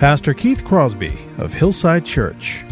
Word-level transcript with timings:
Pastor 0.00 0.32
Keith 0.32 0.64
Crosby 0.64 1.12
of 1.36 1.52
Hillside 1.52 2.06
Church. 2.06 2.64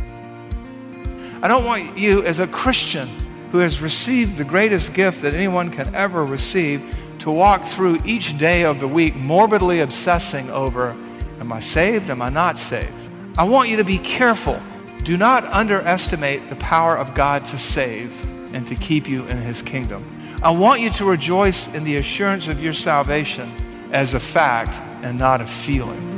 I 1.43 1.47
don't 1.47 1.67
want 1.67 1.99
you, 1.99 2.25
as 2.25 2.39
a 2.39 2.47
Christian 2.47 3.07
who 3.53 3.59
has 3.59 3.83
received 3.83 4.39
the 4.39 4.45
greatest 4.45 4.95
gift 4.95 5.21
that 5.21 5.35
anyone 5.35 5.71
can 5.71 5.95
ever 5.95 6.25
receive, 6.25 6.97
to 7.19 7.31
walk 7.31 7.67
through 7.67 7.99
each 8.07 8.39
day 8.39 8.65
of 8.65 8.81
the 8.81 8.89
week 8.89 9.15
morbidly 9.15 9.81
obsessing 9.81 10.49
over 10.49 10.97
Am 11.39 11.53
I 11.53 11.61
saved? 11.61 12.09
Am 12.09 12.23
I 12.23 12.31
not 12.31 12.59
saved? 12.59 12.95
I 13.37 13.45
want 13.45 13.69
you 13.69 13.77
to 13.77 13.85
be 13.85 13.99
careful. 13.99 14.59
Do 15.05 15.19
not 15.19 15.45
underestimate 15.53 16.49
the 16.49 16.57
power 16.57 16.97
of 16.97 17.15
God 17.15 17.47
to 17.49 17.59
save 17.59 18.11
and 18.55 18.67
to 18.69 18.75
keep 18.75 19.07
you 19.07 19.27
in 19.27 19.37
His 19.37 19.61
kingdom. 19.61 20.03
I 20.43 20.51
want 20.51 20.81
you 20.81 20.89
to 20.93 21.05
rejoice 21.05 21.69
in 21.69 21.85
the 21.85 21.97
assurance 21.97 22.49
of 22.49 22.63
your 22.63 22.73
salvation 22.73 23.51
as 23.93 24.15
a 24.15 24.21
fact 24.21 24.71
and 25.05 25.19
not 25.19 25.43
a 25.43 25.47
feeling. 25.47 26.18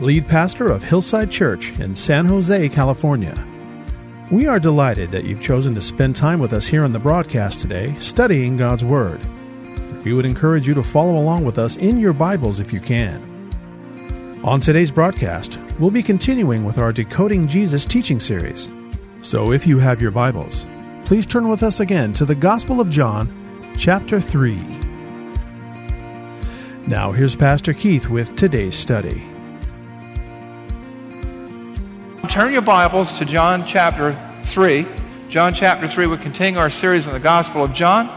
lead 0.00 0.26
pastor 0.26 0.68
of 0.68 0.82
Hillside 0.82 1.30
Church 1.30 1.78
in 1.78 1.94
San 1.94 2.24
Jose, 2.24 2.70
California. 2.70 3.34
We 4.30 4.46
are 4.46 4.58
delighted 4.58 5.10
that 5.10 5.24
you've 5.24 5.42
chosen 5.42 5.74
to 5.74 5.82
spend 5.82 6.16
time 6.16 6.40
with 6.40 6.54
us 6.54 6.66
here 6.66 6.84
on 6.84 6.94
the 6.94 6.98
broadcast 6.98 7.60
today, 7.60 7.94
studying 7.98 8.56
God's 8.56 8.82
Word. 8.82 9.20
We 10.02 10.14
would 10.14 10.24
encourage 10.24 10.66
you 10.66 10.72
to 10.72 10.82
follow 10.82 11.18
along 11.18 11.44
with 11.44 11.58
us 11.58 11.76
in 11.76 11.98
your 11.98 12.14
Bibles 12.14 12.60
if 12.60 12.72
you 12.72 12.80
can. 12.80 13.20
On 14.42 14.58
today's 14.58 14.90
broadcast, 14.90 15.58
we'll 15.78 15.90
be 15.90 16.02
continuing 16.02 16.64
with 16.64 16.78
our 16.78 16.94
Decoding 16.94 17.46
Jesus 17.46 17.84
teaching 17.84 18.20
series. 18.20 18.70
So 19.20 19.52
if 19.52 19.66
you 19.66 19.78
have 19.78 20.00
your 20.00 20.12
Bibles, 20.12 20.64
please 21.04 21.26
turn 21.26 21.46
with 21.46 21.62
us 21.62 21.80
again 21.80 22.14
to 22.14 22.24
the 22.24 22.34
Gospel 22.34 22.80
of 22.80 22.88
John, 22.88 23.30
chapter 23.76 24.18
3. 24.18 24.54
Now, 26.86 27.12
here's 27.12 27.36
Pastor 27.36 27.74
Keith 27.74 28.08
with 28.08 28.34
today's 28.34 28.74
study. 28.74 29.22
Turn 32.30 32.52
your 32.52 32.62
Bibles 32.62 33.14
to 33.14 33.24
John 33.24 33.66
chapter 33.66 34.16
3. 34.44 34.86
John 35.30 35.52
chapter 35.52 35.88
3, 35.88 36.06
we 36.06 36.16
continue 36.16 36.60
our 36.60 36.70
series 36.70 37.08
on 37.08 37.12
the 37.12 37.18
Gospel 37.18 37.64
of 37.64 37.74
John. 37.74 38.08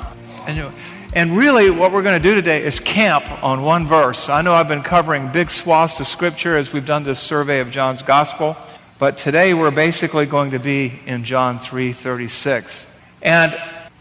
And, 0.45 0.71
and 1.13 1.35
really, 1.35 1.71
what 1.71 1.91
we're 1.91 2.03
going 2.03 2.21
to 2.21 2.29
do 2.29 2.35
today 2.35 2.61
is 2.61 2.79
camp 2.79 3.25
on 3.43 3.63
one 3.63 3.87
verse. 3.87 4.29
I 4.29 4.43
know 4.43 4.53
I've 4.53 4.67
been 4.67 4.83
covering 4.83 5.31
big 5.31 5.49
swaths 5.49 5.99
of 5.99 6.05
Scripture 6.05 6.55
as 6.55 6.71
we've 6.71 6.85
done 6.85 7.03
this 7.03 7.19
survey 7.19 7.59
of 7.59 7.71
John's 7.71 8.03
Gospel, 8.03 8.55
but 8.99 9.17
today 9.17 9.55
we're 9.55 9.71
basically 9.71 10.27
going 10.27 10.51
to 10.51 10.59
be 10.59 10.93
in 11.07 11.23
John 11.23 11.57
3.36. 11.57 12.85
And 13.23 13.59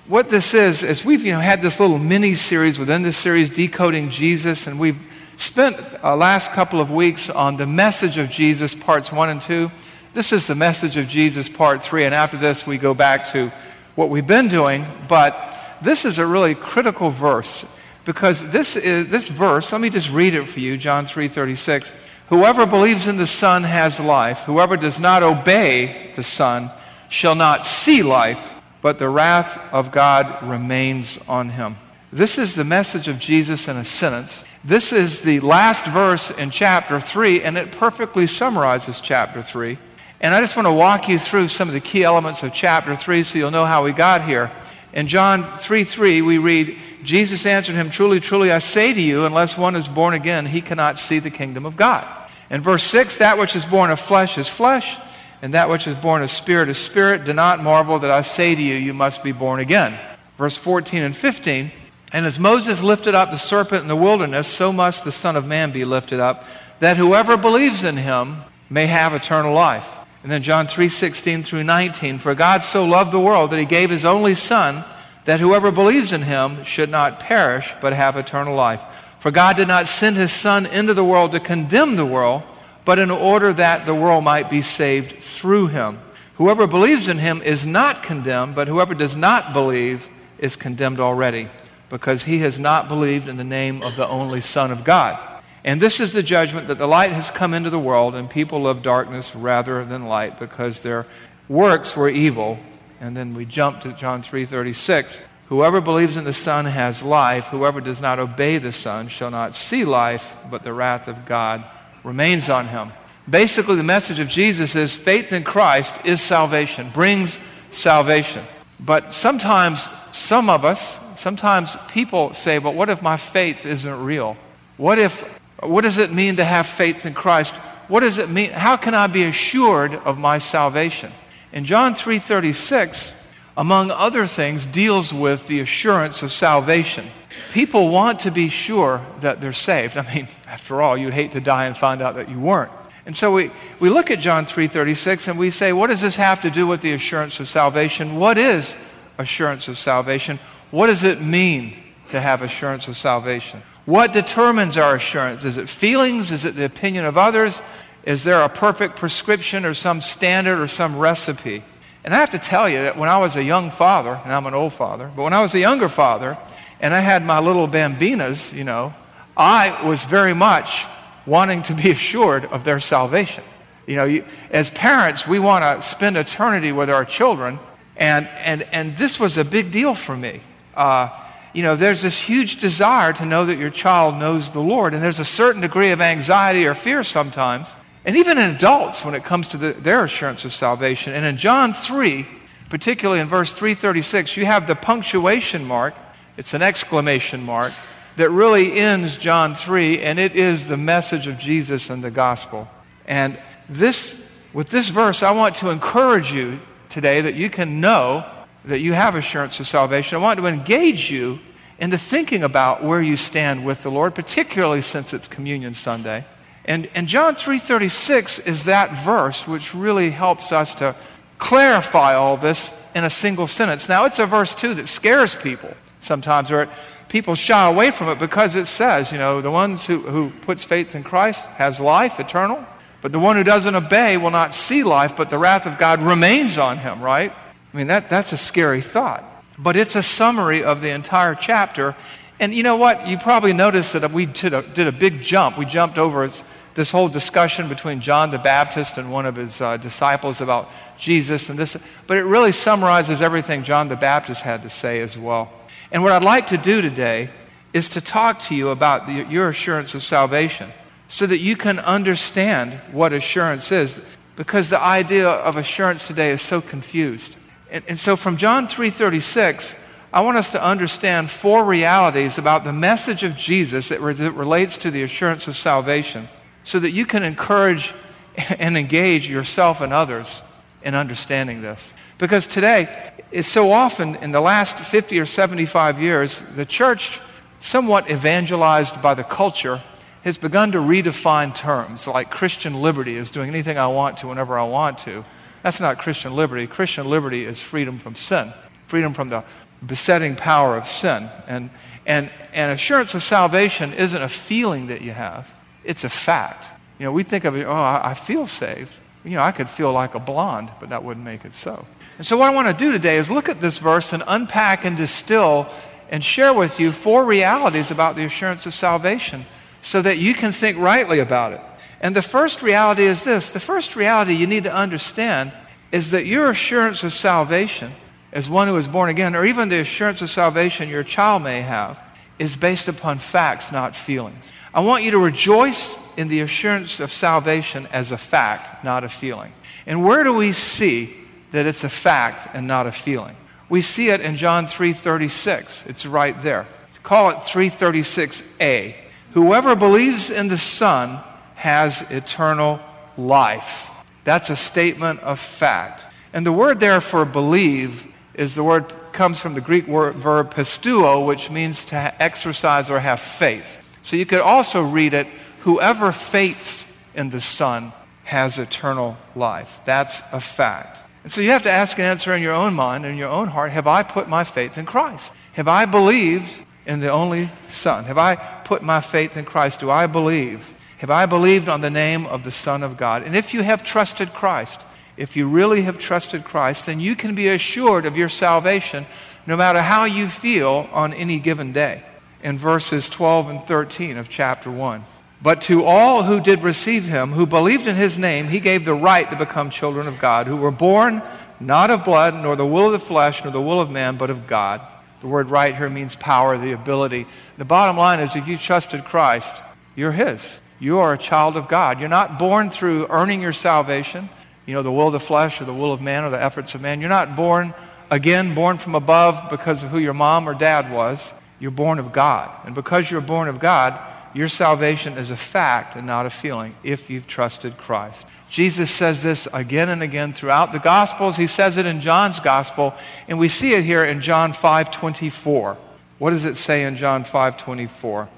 what 0.09 0.29
this 0.29 0.53
is, 0.53 0.83
is 0.83 1.07
we've 1.07 1.25
you 1.25 1.33
know, 1.33 1.41
had 1.41 1.63
this 1.63 1.81
little 1.81 1.99
mini 1.99 2.35
series 2.35 2.79
within 2.79 3.01
this 3.01 3.17
series, 3.17 3.49
Decoding 3.49 4.11
Jesus, 4.11 4.67
and 4.67 4.79
we've 4.79 5.01
spent 5.39 5.79
uh, 6.05 6.15
last 6.15 6.53
couple 6.53 6.83
of 6.83 6.91
weeks 6.91 7.31
on 7.31 7.57
the 7.57 7.67
message 7.67 8.19
of 8.19 8.29
Jesus, 8.29 8.75
parts 8.75 9.11
1 9.11 9.31
and 9.31 9.41
2. 9.41 9.71
This 10.15 10.31
is 10.35 10.47
the 10.47 10.55
message 10.55 10.99
of 10.99 11.09
Jesus, 11.09 11.49
part 11.49 11.83
3, 11.83 12.05
and 12.05 12.15
after 12.15 12.37
this 12.37 12.67
we 12.67 12.77
go 12.77 12.93
back 12.93 13.33
to 13.33 13.51
what 13.95 14.11
we've 14.11 14.27
been 14.27 14.49
doing, 14.49 14.85
but 15.09 15.79
this 15.81 16.05
is 16.05 16.19
a 16.19 16.27
really 16.27 16.55
critical 16.55 17.09
verse 17.09 17.65
because 18.05 18.47
this, 18.51 18.77
is, 18.77 19.07
this 19.09 19.29
verse, 19.29 19.73
let 19.73 19.81
me 19.81 19.89
just 19.89 20.11
read 20.11 20.35
it 20.35 20.47
for 20.49 20.61
you, 20.61 20.77
John 20.77 21.07
3.36. 21.07 21.91
Whoever 22.29 22.67
believes 22.67 23.07
in 23.07 23.17
the 23.17 23.27
Son 23.27 23.65
has 23.65 24.01
life. 24.01 24.41
Whoever 24.41 24.77
does 24.77 25.01
not 25.01 25.23
obey 25.23 26.13
the 26.15 26.23
Son 26.23 26.71
shall 27.09 27.35
not 27.35 27.65
see 27.65 28.03
life, 28.03 28.51
but 28.83 28.99
the 28.99 29.09
wrath 29.09 29.59
of 29.73 29.93
God 29.93 30.47
remains 30.47 31.19
on 31.27 31.49
him. 31.49 31.77
This 32.13 32.37
is 32.37 32.55
the 32.55 32.65
message 32.65 33.09
of 33.09 33.19
Jesus 33.19 33.67
in 33.67 33.79
a 33.79 33.85
sentence. 33.85 34.45
This 34.63 34.93
is 34.93 35.21
the 35.21 35.41
last 35.41 35.87
verse 35.87 36.31
in 36.31 36.51
chapter 36.51 37.01
3, 37.01 37.43
and 37.43 37.57
it 37.57 37.73
perfectly 37.73 38.27
summarizes 38.27 39.01
chapter 39.01 39.41
3. 39.41 39.79
And 40.23 40.33
I 40.33 40.41
just 40.41 40.55
want 40.55 40.67
to 40.67 40.73
walk 40.73 41.09
you 41.09 41.19
through 41.19 41.49
some 41.49 41.69
of 41.69 41.75
the 41.75 41.81
key 41.81 42.05
elements 42.05 42.45
of 42.45 42.55
chapter 42.55 42.95
3 42.95 43.25
so 43.25 43.39
you'll 43.39 43.51
know 43.51 43.67
how 43.67 43.83
we 43.83 43.91
got 43.91 44.25
here. 44.25 44.53
In 44.93 45.09
John 45.09 45.45
3 45.59 45.83
3, 45.83 46.23
we 46.23 46.39
read, 46.39 46.79
Jesus 47.03 47.45
answered 47.45 47.75
him, 47.75 47.91
Truly, 47.91 48.21
truly, 48.21 48.53
I 48.53 48.61
say 48.61 48.93
to 48.93 49.01
you, 49.01 49.25
unless 49.25 49.59
one 49.59 49.75
is 49.75 49.89
born 49.89 50.15
again, 50.15 50.47
he 50.47 50.61
cannot 50.61 51.01
see 51.01 51.19
the 51.19 51.31
kingdom 51.31 51.67
of 51.67 51.75
God. 51.75 52.07
In 52.51 52.61
verse 52.61 52.85
6, 52.85 53.17
that 53.17 53.37
which 53.37 53.57
is 53.57 53.65
born 53.65 53.91
of 53.91 53.99
flesh 53.99 54.39
is 54.39 54.47
flesh, 54.47 54.97
and 55.41 55.55
that 55.55 55.69
which 55.69 55.89
is 55.89 55.97
born 55.97 56.23
of 56.23 56.31
spirit 56.31 56.69
is 56.69 56.79
spirit. 56.79 57.25
Do 57.25 57.33
not 57.33 57.61
marvel 57.61 57.99
that 57.99 58.11
I 58.11 58.21
say 58.21 58.55
to 58.55 58.63
you, 58.63 58.75
you 58.75 58.95
must 58.95 59.25
be 59.25 59.33
born 59.33 59.59
again. 59.59 59.99
Verse 60.39 60.57
14 60.57 61.03
and 61.03 61.17
15, 61.17 61.73
and 62.13 62.27
as 62.27 62.39
Moses 62.39 62.81
lifted 62.81 63.17
up 63.17 63.33
the 63.33 63.39
serpent 63.39 63.83
in 63.83 63.89
the 63.89 63.97
wilderness, 63.97 64.47
so 64.47 64.73
must 64.73 65.03
the 65.03 65.11
Son 65.11 65.35
of 65.35 65.47
Man 65.47 65.73
be 65.73 65.85
lifted 65.85 66.21
up, 66.21 66.45
that 66.79 66.97
whoever 66.97 67.37
believes 67.37 67.83
in 67.83 67.97
him 67.97 68.43
may 68.71 68.87
have 68.87 69.15
eternal 69.15 69.53
life. 69.53 69.87
And 70.23 70.31
then 70.31 70.43
John 70.43 70.69
3:16 70.69 71.43
through 71.45 71.65
19, 71.65 72.19
for 72.19 72.35
God 72.35 72.63
so 72.63 72.85
loved 72.85 73.11
the 73.11 73.21
world 73.21 73.51
that 73.51 73.59
he 73.59 73.65
gave 73.65 73.91
his 73.91 74.05
only 74.05 74.35
son 74.35 74.85
that 75.25 75.41
whoever 75.41 75.71
believes 75.71 76.13
in 76.13 76.23
him 76.23 76.65
should 76.65 76.91
not 76.91 77.21
perish 77.21 77.75
but 77.81 77.93
have 77.93 78.17
eternal 78.17 78.55
life. 78.55 78.81
For 79.19 79.31
God 79.31 79.57
did 79.57 79.69
not 79.69 79.89
send 79.89 80.17
his 80.17 80.33
son 80.33 80.67
into 80.67 80.95
the 80.95 81.05
world 81.05 81.33
to 81.33 81.41
condemn 81.41 81.97
the 81.97 82.07
world, 82.07 82.43
but 82.85 82.99
in 82.99 83.11
order 83.11 83.53
that 83.53 83.87
the 83.87 83.95
world 83.95 84.25
might 84.25 84.51
be 84.51 84.63
saved 84.63 85.23
through 85.23 85.69
him. 85.69 86.01
Whoever 86.37 86.67
believes 86.67 87.07
in 87.07 87.19
him 87.19 87.41
is 87.43 87.65
not 87.65 88.03
condemned, 88.03 88.57
but 88.57 88.67
whoever 88.67 88.95
does 88.95 89.15
not 89.15 89.53
believe 89.53 90.09
is 90.39 90.57
condemned 90.57 90.99
already, 90.99 91.49
because 91.89 92.25
he 92.25 92.41
has 92.41 92.59
not 92.59 92.89
believed 92.89 93.29
in 93.29 93.37
the 93.37 93.45
name 93.45 93.83
of 93.83 93.95
the 93.95 94.09
only 94.09 94.41
Son 94.41 94.73
of 94.73 94.83
God. 94.83 95.19
And 95.65 95.81
this 95.81 96.01
is 96.01 96.13
the 96.13 96.23
judgment 96.23 96.69
that 96.69 96.79
the 96.79 96.89
light 96.89 97.13
has 97.13 97.31
come 97.31 97.55
into 97.55 97.71
the 97.71 97.79
world, 97.79 98.15
and 98.15 98.29
people 98.29 98.63
love 98.63 98.83
darkness 98.83 99.35
rather 99.35 99.85
than 99.85 100.07
light 100.07 100.39
because 100.39 100.81
their 100.81 101.07
works 101.49 101.97
were 101.97 102.09
evil. 102.09 102.59
And 103.01 103.17
then 103.17 103.35
we 103.35 103.45
jump 103.45 103.83
to 103.83 103.93
John 103.93 104.23
3:36. 104.23 105.21
Whoever 105.49 105.81
believes 105.81 106.17
in 106.17 106.25
the 106.25 106.33
Son 106.33 106.65
has 106.65 107.03
life. 107.03 107.45
Whoever 107.47 107.81
does 107.81 108.01
not 108.01 108.19
obey 108.19 108.59
the 108.59 108.73
Son 108.73 109.09
shall 109.09 109.31
not 109.31 109.55
see 109.55 109.85
life, 109.85 110.27
but 110.51 110.65
the 110.65 110.73
wrath 110.73 111.09
of 111.09 111.27
God 111.27 111.63
remains 112.05 112.49
on 112.49 112.69
him. 112.69 112.93
Basically, 113.29 113.77
the 113.77 113.83
message 113.83 114.19
of 114.19 114.29
Jesus 114.29 114.75
is 114.75 114.95
faith 114.95 115.33
in 115.33 115.45
Christ 115.45 115.95
is 116.05 116.21
salvation, 116.21 116.91
brings 116.93 117.39
salvation. 117.71 118.45
But 118.81 119.13
sometimes, 119.13 119.89
some 120.11 120.51
of 120.51 120.65
us, 120.65 120.99
sometimes 121.17 121.77
people 121.89 122.35
say, 122.35 122.59
but 122.59 122.75
what 122.75 122.89
if 122.89 123.01
my 123.01 123.17
faith 123.17 123.65
isn't 123.65 124.05
real? 124.05 124.37
What 124.77 124.99
if 124.99 125.25
What 125.63 125.83
does 125.83 125.99
it 125.99 126.13
mean 126.13 126.37
to 126.37 126.45
have 126.45 126.67
faith 126.67 127.07
in 127.07 127.15
Christ? 127.15 127.55
What 127.89 128.01
does 128.01 128.19
it 128.19 128.29
mean? 128.29 128.51
How 128.51 128.77
can 128.77 128.95
I 128.95 129.07
be 129.07 129.25
assured 129.25 129.95
of 129.95 130.19
my 130.19 130.39
salvation? 130.39 131.13
In 131.53 131.65
John 131.65 131.95
3:36, 131.95 133.13
among 133.57 133.91
other 133.91 134.27
things, 134.27 134.67
deals 134.67 135.13
with 135.13 135.47
the 135.47 135.61
assurance 135.61 136.23
of 136.23 136.33
salvation. 136.33 137.11
People 137.53 137.91
want 137.91 138.21
to 138.21 138.31
be 138.31 138.49
sure 138.49 139.03
that 139.21 139.41
they're 139.41 139.53
saved. 139.53 139.97
I 139.97 140.15
mean, 140.15 140.29
after 140.47 140.83
all, 140.83 140.97
you'd 140.97 141.15
hate 141.15 141.33
to 141.33 141.41
die 141.41 141.67
and 141.67 141.77
find 141.77 142.03
out 142.03 142.17
that 142.17 142.29
you 142.29 142.39
weren't. 142.39 142.73
And 143.05 143.17
so 143.17 143.33
we, 143.33 143.51
we 143.81 143.89
look 143.91 144.11
at 144.11 144.21
John 144.21 144.47
3:36 144.47 145.29
and 145.29 145.39
we 145.39 145.51
say, 145.51 145.73
what 145.73 145.89
does 145.89 146.01
this 146.01 146.17
have 146.17 146.41
to 146.43 146.51
do 146.51 146.67
with 146.67 146.81
the 146.81 146.93
assurance 146.93 147.41
of 147.41 147.49
salvation? 147.49 148.17
What 148.17 148.39
is 148.39 148.77
assurance 149.19 149.69
of 149.69 149.79
salvation? 149.79 150.39
What 150.71 150.87
does 150.87 151.03
it 151.03 151.21
mean 151.21 151.77
to 152.11 152.21
have 152.21 152.43
assurance 152.43 152.89
of 152.89 152.97
salvation? 152.97 153.63
What 153.85 154.13
determines 154.13 154.77
our 154.77 154.95
assurance? 154.95 155.45
Is 155.45 155.59
it 155.59 155.69
feelings? 155.69 156.31
Is 156.31 156.45
it 156.45 156.55
the 156.55 156.65
opinion 156.65 157.05
of 157.05 157.19
others? 157.19 157.61
Is 158.05 158.23
there 158.23 158.41
a 158.43 158.49
perfect 158.49 158.97
prescription 158.97 159.65
or 159.65 159.75
some 159.75 160.01
standard 160.01 160.61
or 160.61 160.69
some 160.69 160.99
recipe? 160.99 161.65
And 162.05 162.15
I 162.15 162.19
have 162.19 162.31
to 162.31 162.39
tell 162.39 162.69
you 162.69 162.83
that 162.83 162.97
when 162.97 163.09
I 163.09 163.19
was 163.19 163.37
a 163.37 163.43
young 163.43 163.71
father, 163.71 164.21
and 164.25 164.33
I'm 164.33 164.47
an 164.47 164.55
old 164.55 164.73
father, 164.73 165.11
but 165.15 165.23
when 165.23 165.33
I 165.33 165.41
was 165.41 165.55
a 165.55 165.59
younger 165.59 165.89
father 165.89 166.37
and 166.81 166.93
I 166.93 167.01
had 167.01 167.25
my 167.25 167.39
little 167.41 167.69
bambinas, 167.69 168.53
you 168.53 168.65
know, 168.65 168.95
I 169.37 169.87
was 169.87 170.05
very 170.05 170.35
much 170.35 170.85
wanting 171.27 171.63
to 171.65 171.75
be 171.75 171.91
assured 171.93 172.45
of 172.47 172.65
their 172.65 172.81
salvation. 172.81 173.45
You 173.87 173.97
know, 173.97 174.05
you, 174.05 174.25
as 174.51 174.71
parents, 174.71 175.27
we 175.27 175.39
want 175.39 175.65
to 175.65 175.87
spend 175.87 176.17
eternity 176.17 176.71
with 176.71 176.89
our 176.89 177.05
children, 177.05 177.59
and, 177.97 178.29
and, 178.29 178.63
and 178.63 178.97
this 178.97 179.19
was 179.19 179.39
a 179.39 179.45
big 179.45 179.73
deal 179.73 179.95
for 179.95 180.17
me. 180.17 180.41
Uh, 180.75 181.09
you 181.53 181.63
know, 181.63 181.77
there's 181.77 182.03
this 182.03 182.19
huge 182.19 182.57
desire 182.57 183.13
to 183.13 183.27
know 183.27 183.45
that 183.47 183.59
your 183.59 183.71
child 183.71 184.17
knows 184.17 184.51
the 184.51 184.61
Lord, 184.61 184.95
and 184.95 185.03
there's 185.03 185.21
a 185.21 185.25
certain 185.25 185.61
degree 185.61 185.91
of 185.91 186.01
anxiety 186.01 186.67
or 186.67 186.75
fear 186.75 187.05
sometimes, 187.05 187.69
and 188.05 188.17
even 188.17 188.39
in 188.39 188.51
adults 188.51 189.05
when 189.05 189.15
it 189.15 189.25
comes 189.25 189.49
to 189.49 189.57
the, 189.59 189.73
their 189.75 190.05
assurance 190.05 190.45
of 190.45 190.55
salvation. 190.55 191.13
And 191.13 191.27
in 191.27 191.37
John 191.37 191.75
3, 191.75 192.27
particularly 192.71 193.21
in 193.21 193.29
verse 193.29 193.53
336, 193.53 194.37
you 194.37 194.47
have 194.47 194.67
the 194.67 194.75
punctuation 194.75 195.65
mark, 195.65 195.95
it's 196.37 196.55
an 196.55 196.63
exclamation 196.63 197.43
mark, 197.43 197.73
that 198.17 198.31
really 198.31 198.73
ends 198.79 199.17
John 199.17 199.55
3, 199.55 200.01
and 200.01 200.19
it 200.19 200.35
is 200.35 200.67
the 200.67 200.77
message 200.77 201.27
of 201.27 201.39
Jesus 201.39 201.91
and 201.91 202.03
the 202.03 202.11
gospel. 202.11 202.69
And 203.07 203.39
this, 203.69 204.15
with 204.53 204.71
this 204.71 204.89
verse, 204.89 205.23
I 205.23 205.33
want 205.33 205.57
to 205.57 205.71
encourage 205.71 206.33
you 206.33 206.61
today 206.89 207.21
that 207.21 207.35
you 207.35 207.51
can 207.51 207.81
know 207.81 208.25
that 208.65 208.81
you 208.81 208.93
have 208.93 209.15
assurance 209.15 209.59
of 209.61 209.67
salvation. 209.67 210.17
I 210.17 210.21
want 210.21 210.39
to 210.39 210.47
engage 210.47 211.11
you 211.11 211.41
into 211.79 211.99
thinking 211.99 212.45
about 212.45 212.85
where 212.85 213.03
you 213.03 213.17
stand 213.17 213.65
with 213.65 213.83
the 213.83 213.91
Lord, 213.91 214.15
particularly 214.15 214.83
since 214.83 215.13
it's 215.13 215.27
Communion 215.27 215.75
Sunday. 215.75 216.25
And, 216.65 216.89
and 216.95 217.09
John 217.09 217.35
3.36 217.35 218.47
is 218.47 218.65
that 218.65 219.05
verse 219.05 219.47
which 219.49 219.75
really 219.75 220.11
helps 220.11 220.53
us 220.53 220.75
to 220.75 220.95
clarify 221.39 222.15
all 222.15 222.37
this 222.37 222.71
in 222.95 223.05
a 223.05 223.11
single 223.11 223.49
sentence. 223.49 223.89
Now, 223.89 224.05
it's 224.05 224.21
a 224.21 224.27
verse, 224.27 224.55
too, 224.55 224.75
that 224.75 224.87
scares 224.87 225.35
people 225.35 225.75
sometimes, 226.01 226.53
or 226.53 226.69
people 227.09 227.35
shy 227.35 227.67
away 227.67 227.91
from 227.91 228.09
it 228.09 228.19
because 228.19 228.55
it 228.55 228.67
says, 228.67 229.11
you 229.11 229.19
know, 229.19 229.41
the 229.41 229.51
one 229.51 229.77
who, 229.77 229.99
who 230.01 230.31
puts 230.43 230.63
faith 230.63 230.95
in 230.95 231.03
Christ 231.03 231.43
has 231.57 231.81
life 231.81 232.21
eternal, 232.21 232.65
but 233.01 233.11
the 233.11 233.19
one 233.19 233.37
who 233.37 233.43
doesn't 233.43 233.75
obey 233.75 234.17
will 234.17 234.31
not 234.31 234.55
see 234.55 234.85
life, 234.85 235.17
but 235.17 235.31
the 235.31 235.39
wrath 235.39 235.67
of 235.67 235.79
God 235.79 236.01
remains 236.01 236.59
on 236.59 236.79
him, 236.79 237.03
right? 237.03 237.33
I 237.73 237.77
mean, 237.77 237.87
that, 237.87 238.11
that's 238.11 238.33
a 238.33 238.39
scary 238.39 238.83
thought. 238.83 239.25
But 239.59 239.77
it's 239.77 239.97
a 239.97 240.03
summary 240.03 240.65
of 240.65 240.81
the 240.81 240.91
entire 240.91 241.35
chapter. 241.35 241.95
And 242.41 242.55
you 242.55 242.63
know 242.63 242.77
what? 242.77 243.07
You 243.07 243.19
probably 243.19 243.53
noticed 243.53 243.93
that 243.93 244.11
we 244.13 244.27
did 244.27 244.53
a, 244.53 244.63
did 244.63 244.87
a 244.87 244.93
big 244.93 245.23
jump. 245.23 245.59
We 245.59 245.65
jumped 245.65 245.99
over 245.99 246.29
this 246.75 246.91
whole 246.91 247.09
discussion 247.09 247.69
between 247.69 248.01
John 248.01 248.31
the 248.31 248.39
Baptist 248.39 248.97
and 248.97 249.13
one 249.13 249.27
of 249.27 249.37
his 249.37 249.61
uh, 249.61 249.77
disciples 249.77 250.41
about 250.41 250.69
Jesus 250.99 251.49
and 251.49 251.59
this. 251.59 251.77
But 252.07 252.17
it 252.17 252.25
really 252.25 252.53
summarizes 252.53 253.21
everything 253.21 253.63
John 253.63 253.89
the 253.89 253.97
Baptist 253.97 254.43
had 254.43 254.63
to 254.63 254.71
say 254.71 255.01
as 255.01 255.17
well. 255.17 255.53
And 255.91 256.03
what 256.03 256.13
I'd 256.13 256.23
like 256.23 256.49
to 256.49 256.57
do 256.57 256.81
today 256.81 257.31
is 257.73 257.91
to 257.91 258.01
talk 258.01 258.43
to 258.43 258.55
you 258.55 258.69
about 258.69 259.07
the, 259.07 259.25
your 259.25 259.49
assurance 259.49 259.95
of 259.95 260.03
salvation 260.03 260.73
so 261.09 261.27
that 261.27 261.39
you 261.39 261.57
can 261.57 261.79
understand 261.79 262.81
what 262.93 263.13
assurance 263.13 263.71
is 263.71 264.01
because 264.37 264.71
the 264.71 264.81
idea 264.81 265.29
of 265.29 265.57
assurance 265.57 266.07
today 266.07 266.31
is 266.31 266.41
so 266.41 266.61
confused. 266.61 267.37
And, 267.73 267.83
and 267.89 267.99
so 267.99 268.17
from 268.17 268.37
John 268.37 268.69
3:36, 268.69 269.75
I 270.13 270.21
want 270.21 270.37
us 270.37 270.51
to 270.51 270.63
understand 270.63 271.31
four 271.31 271.65
realities 271.65 272.37
about 272.37 272.65
the 272.65 272.73
message 272.73 273.23
of 273.23 273.35
Jesus 273.35 273.89
that, 273.89 274.03
re- 274.03 274.13
that 274.13 274.33
relates 274.33 274.77
to 274.77 274.91
the 274.91 275.03
assurance 275.03 275.49
of 275.49 275.57
salvation 275.57 276.29
so 276.65 276.79
that 276.79 276.91
you 276.91 277.07
can 277.07 277.23
encourage 277.23 277.95
and 278.37 278.77
engage 278.77 279.27
yourself 279.29 279.81
and 279.81 279.93
others 279.93 280.43
in 280.83 280.95
understanding 280.95 281.63
this. 281.63 281.83
Because 282.19 282.47
today, 282.47 283.13
it's 283.31 283.49
so 283.49 283.73
often 283.73 284.17
in 284.17 284.33
the 284.33 284.41
last 284.43 284.79
50 284.79 285.19
or 285.19 285.25
75 285.25 286.01
years, 286.01 286.43
the 286.55 286.67
church, 286.67 287.21
somewhat 287.61 288.11
evangelized 288.11 289.01
by 289.01 289.15
the 289.15 289.25
culture, 289.25 289.81
has 290.25 290.37
begun 290.37 290.73
to 290.73 290.79
redefine 290.79 291.55
terms 291.55 292.07
like 292.07 292.31
Christian 292.31 292.83
liberty 292.83 293.17
is 293.17 293.31
doing 293.31 293.49
anything 293.49 293.79
I 293.79 293.87
want 293.87 294.19
to 294.19 294.29
whenever 294.29 294.59
I 294.59 294.65
want 294.65 294.99
to. 295.01 295.25
That's 295.63 295.81
not 295.81 295.99
Christian 295.99 296.35
liberty. 296.35 296.67
Christian 296.67 297.09
liberty 297.09 297.45
is 297.45 297.61
freedom 297.61 297.99
from 297.99 298.15
sin, 298.15 298.53
freedom 298.89 299.15
from 299.15 299.29
the 299.29 299.45
besetting 299.85 300.37
power 300.37 300.77
of 300.77 300.87
sin. 300.87 301.29
And, 301.47 301.71
and, 302.07 302.31
and 302.53 302.73
assurance 302.73 303.15
of 303.15 303.23
salvation 303.23 303.93
isn't 303.93 304.21
a 304.21 304.29
feeling 304.29 304.89
that 304.89 305.03
you 305.03 305.13
have, 305.13 305.47
it's 305.85 306.05
a 306.05 306.09
fact. 306.09 306.67
You 306.99 307.07
know, 307.07 307.13
we 307.13 307.23
think 307.23 307.45
of 307.45 307.57
it, 307.57 307.65
oh, 307.65 307.73
I, 307.73 308.15
feel 308.15 308.47
saved. 308.47 308.93
You 309.25 309.33
know, 309.33 309.43
I 309.43 309.51
could 309.51 309.69
feel 309.69 309.93
like 309.93 310.15
a 310.15 310.21
blonde, 310.21 310.71
but 310.79 310.91
that 310.91 311.03
wouldn't 311.03 311.25
make 311.25 311.45
it 311.45 311.55
so. 311.55 311.85
And 312.19 312.27
so, 312.27 312.37
what 312.37 312.49
I 312.49 312.55
want 312.55 312.69
to 312.69 312.75
do 312.75 312.93
today 312.93 313.17
is 313.17 313.31
look 313.31 313.49
at 313.49 313.61
this 313.61 313.79
verse 313.79 314.13
and 314.13 314.23
unpack 314.27 314.85
and 314.85 314.97
distill 314.97 315.67
and 316.11 316.23
share 316.23 316.53
with 316.53 316.79
you 316.79 316.93
four 316.93 317.25
realities 317.25 317.91
about 317.91 318.15
the 318.15 318.25
assurance 318.25 318.67
of 318.67 318.75
salvation 318.75 319.47
so 319.81 320.03
that 320.03 320.19
you 320.19 320.35
can 320.35 320.53
think 320.53 320.79
rightly 320.79 321.19
about 321.19 321.55
it. 321.55 321.61
And 322.03 322.17
the 322.17 322.23
first 322.23 322.63
reality 322.63 323.05
is 323.05 323.23
this 323.23 323.51
the 323.51 323.61
first 323.61 323.95
reality 323.97 324.35
you 324.35 324.49
need 324.49 324.65
to 324.65 324.75
understand 324.75 325.53
is 325.93 326.11
that 326.11 326.27
your 326.27 326.51
assurance 326.51 327.05
of 327.05 327.13
salvation, 327.13 327.93
as 328.33 328.49
one 328.49 328.67
who 328.67 328.77
is 328.77 328.89
born 328.89 329.09
again, 329.09 329.37
or 329.37 329.45
even 329.45 329.69
the 329.69 329.79
assurance 329.79 330.21
of 330.21 330.31
salvation 330.31 330.89
your 330.89 331.05
child 331.05 331.43
may 331.43 331.63
have, 331.63 331.99
is 332.39 332.57
based 332.57 332.89
upon 332.89 333.19
facts, 333.19 333.71
not 333.71 333.95
feelings. 333.95 334.53
I 334.75 334.81
want 334.81 335.05
you 335.05 335.13
to 335.13 335.19
rejoice 335.19 335.97
in 336.17 336.29
the 336.29 336.41
assurance 336.41 336.99
of 336.99 337.13
salvation 337.13 337.87
as 337.93 338.11
a 338.11 338.19
fact, 338.19 338.85
not 338.85 339.05
a 339.05 339.09
feeling. 339.09 339.53
And 339.87 340.03
where 340.03 340.25
do 340.25 340.33
we 340.33 340.53
see 340.53 341.15
that 341.53 341.67
it's 341.67 341.85
a 341.85 341.91
fact 341.91 342.49
and 342.55 342.67
not 342.67 342.87
a 342.87 342.93
feeling? 342.93 343.37
We 343.69 343.83
see 343.83 344.09
it 344.09 344.21
in 344.21 344.37
John 344.37 344.67
3:36. 344.67 345.85
It's 345.87 346.05
right 346.05 346.43
there. 346.43 346.67
Call 347.03 347.31
it 347.31 347.37
336a. 347.45 348.95
Whoever 349.35 349.75
believes 349.75 350.31
in 350.31 350.49
the 350.49 350.59
Son 350.59 351.21
has 351.63 352.03
eternal 352.11 352.81
life. 353.17 353.89
That's 354.25 354.51
a 354.51 354.57
statement 354.57 355.21
of 355.21 355.39
fact. 355.39 356.03
And 356.33 356.45
the 356.45 356.51
word 356.51 356.81
there 356.81 357.01
for 357.01 357.25
believe 357.25 358.05
is 358.35 358.57
the 358.57 358.65
word 358.65 358.93
comes 359.13 359.39
from 359.39 359.55
the 359.55 359.61
Greek 359.61 359.87
word, 359.87 360.17
verb 360.17 360.53
pisteuo, 360.53 361.25
which 361.25 361.51
means 361.51 361.85
to 361.85 362.21
exercise 362.21 362.91
or 362.91 362.99
have 362.99 363.21
faith. 363.21 363.79
So 364.03 364.17
you 364.17 364.27
could 364.27 364.41
also 364.41 364.83
read 364.83 365.15
it, 365.15 365.29
whoever 365.61 366.11
faiths 366.11 366.85
in 367.15 367.31
the 367.31 367.41
Son 367.41 367.93
has 368.25 368.59
eternal 368.59 369.17
life. 369.37 369.79
That's 369.85 370.21
a 370.33 370.41
fact. 370.41 370.99
And 371.23 371.31
so 371.31 371.43
you 371.43 371.53
have 371.53 371.63
to 371.63 371.71
ask 371.71 371.97
and 371.97 372.05
answer 372.05 372.35
in 372.35 372.43
your 372.43 372.55
own 372.55 372.75
mind 372.75 373.05
and 373.05 373.13
in 373.13 373.19
your 373.19 373.31
own 373.31 373.47
heart, 373.47 373.71
have 373.71 373.87
I 373.87 374.03
put 374.03 374.29
my 374.29 374.43
faith 374.43 374.79
in 374.79 374.85
Christ? 374.85 375.31
Have 375.53 375.69
I 375.69 375.85
believed 375.85 376.51
in 376.87 376.99
the 376.99 377.13
only 377.13 377.53
Son? 377.69 378.03
Have 378.07 378.19
I 378.19 378.35
put 378.35 378.83
my 378.83 379.01
faith 379.01 379.37
in 379.37 379.45
Christ? 379.45 379.79
Do 379.79 379.93
I 379.93 380.09
believe 380.09 380.67
have 381.03 381.11
I 381.11 381.27
believed 381.27 381.69
on 381.69 381.81
the 381.81 381.91
name 381.91 382.27
of 382.27 382.45
the 382.45 382.53
Son 382.53 382.85
of 382.85 382.97
God? 382.97 383.25
And 383.25 383.35
if 383.35 383.53
you 383.53 383.65
have 383.65 383.83
trusted 383.83 384.33
Christ, 384.33 384.79
if 385.17 385.35
you 385.35 385.49
really 385.49 385.83
have 385.83 385.99
trusted 385.99 386.45
Christ, 386.45 386.87
then 386.87 387.01
you 387.01 387.17
can 387.17 387.35
be 387.35 387.49
assured 387.49 388.07
of 388.07 388.17
your 388.17 388.29
salvation 388.29 389.07
no 389.45 389.57
matter 389.57 389.83
how 389.83 390.05
you 390.05 390.29
feel 390.29 390.89
on 390.93 391.13
any 391.13 391.41
given 391.41 391.73
day. 391.73 392.05
In 392.45 392.57
verses 392.57 393.09
12 393.09 393.49
and 393.49 393.65
13 393.65 394.17
of 394.17 394.29
chapter 394.29 394.71
1. 394.71 395.05
But 395.43 395.63
to 395.63 395.85
all 395.85 396.23
who 396.23 396.39
did 396.39 396.63
receive 396.63 397.03
him, 397.03 397.33
who 397.33 397.47
believed 397.47 397.89
in 397.89 397.97
his 397.97 398.17
name, 398.17 398.47
he 398.47 398.61
gave 398.61 398.85
the 398.85 398.95
right 398.95 399.29
to 399.29 399.37
become 399.37 399.71
children 399.71 400.07
of 400.07 400.21
God, 400.21 400.47
who 400.47 400.57
were 400.57 400.71
born 400.71 401.21
not 401.59 401.91
of 401.91 402.05
blood, 402.05 402.37
nor 402.37 402.55
the 402.55 402.65
will 402.65 402.87
of 402.87 402.93
the 402.93 403.05
flesh, 403.05 403.43
nor 403.43 403.53
the 403.53 403.61
will 403.61 403.81
of 403.81 403.91
man, 403.91 404.19
but 404.19 404.31
of 404.31 404.47
God. 404.47 404.81
The 405.21 405.27
word 405.27 405.51
right 405.51 405.77
here 405.77 405.91
means 405.91 406.15
power, 406.15 406.57
the 406.57 406.71
ability. 406.71 407.27
The 407.59 407.65
bottom 407.65 407.97
line 407.97 408.21
is 408.21 408.37
if 408.37 408.47
you 408.47 408.57
trusted 408.57 409.05
Christ, 409.05 409.53
you're 409.97 410.13
his. 410.13 410.59
You 410.83 410.99
are 410.99 411.13
a 411.13 411.19
child 411.19 411.57
of 411.57 411.69
God. 411.69 412.01
You're 412.01 412.09
not 412.09 412.41
born 412.41 412.69
through 412.69 413.07
earning 413.09 413.41
your 413.41 413.53
salvation, 413.53 414.29
you 414.67 414.75
know, 414.75 414.83
the 414.83 414.91
will 414.91 415.07
of 415.07 415.13
the 415.13 415.21
flesh 415.21 415.61
or 415.61 415.65
the 415.65 415.73
will 415.73 415.93
of 415.93 416.01
man 416.01 416.25
or 416.25 416.31
the 416.31 416.43
efforts 416.43 416.75
of 416.75 416.81
man. 416.81 417.01
You're 417.01 417.09
not 417.09 417.37
born 417.37 417.73
again, 418.11 418.53
born 418.53 418.79
from 418.79 418.97
above 418.97 419.49
because 419.49 419.85
of 419.85 419.91
who 419.91 419.99
your 420.01 420.13
mom 420.13 420.49
or 420.49 420.55
dad 420.55 420.91
was. 420.91 421.33
You're 421.61 421.71
born 421.71 422.01
of 422.01 422.13
God. 422.13 422.51
And 422.67 422.75
because 422.75 423.09
you're 423.09 423.21
born 423.21 423.47
of 423.47 423.61
God, 423.61 423.97
Your 424.35 424.49
salvation 424.49 425.19
is 425.19 425.31
a 425.31 425.37
fact 425.37 425.95
and 425.95 426.07
not 426.07 426.27
a 426.27 426.31
feeling 426.31 426.75
if 426.83 427.11
you've 427.11 427.27
trusted 427.27 427.77
Christ. 427.77 428.25
Jesus 428.49 428.91
says 428.91 429.23
this 429.23 429.47
again 429.53 429.89
and 429.89 430.03
again 430.03 430.33
throughout 430.33 430.73
the 430.73 430.79
Gospels. 430.79 431.37
He 431.37 431.47
says 431.47 431.77
it 431.77 431.87
in 431.87 432.01
John's 432.01 432.41
Gospel, 432.41 432.95
and 433.29 433.39
we 433.39 433.49
see 433.49 433.75
it 433.75 433.85
here 433.85 434.05
in 434.05 434.21
John 434.21 434.53
5:24. 434.53 435.77
What 436.19 436.31
does 436.31 436.45
it 436.45 436.57
say 436.57 436.85
in 436.85 436.97
John 436.97 437.25
5:24? 437.25 438.29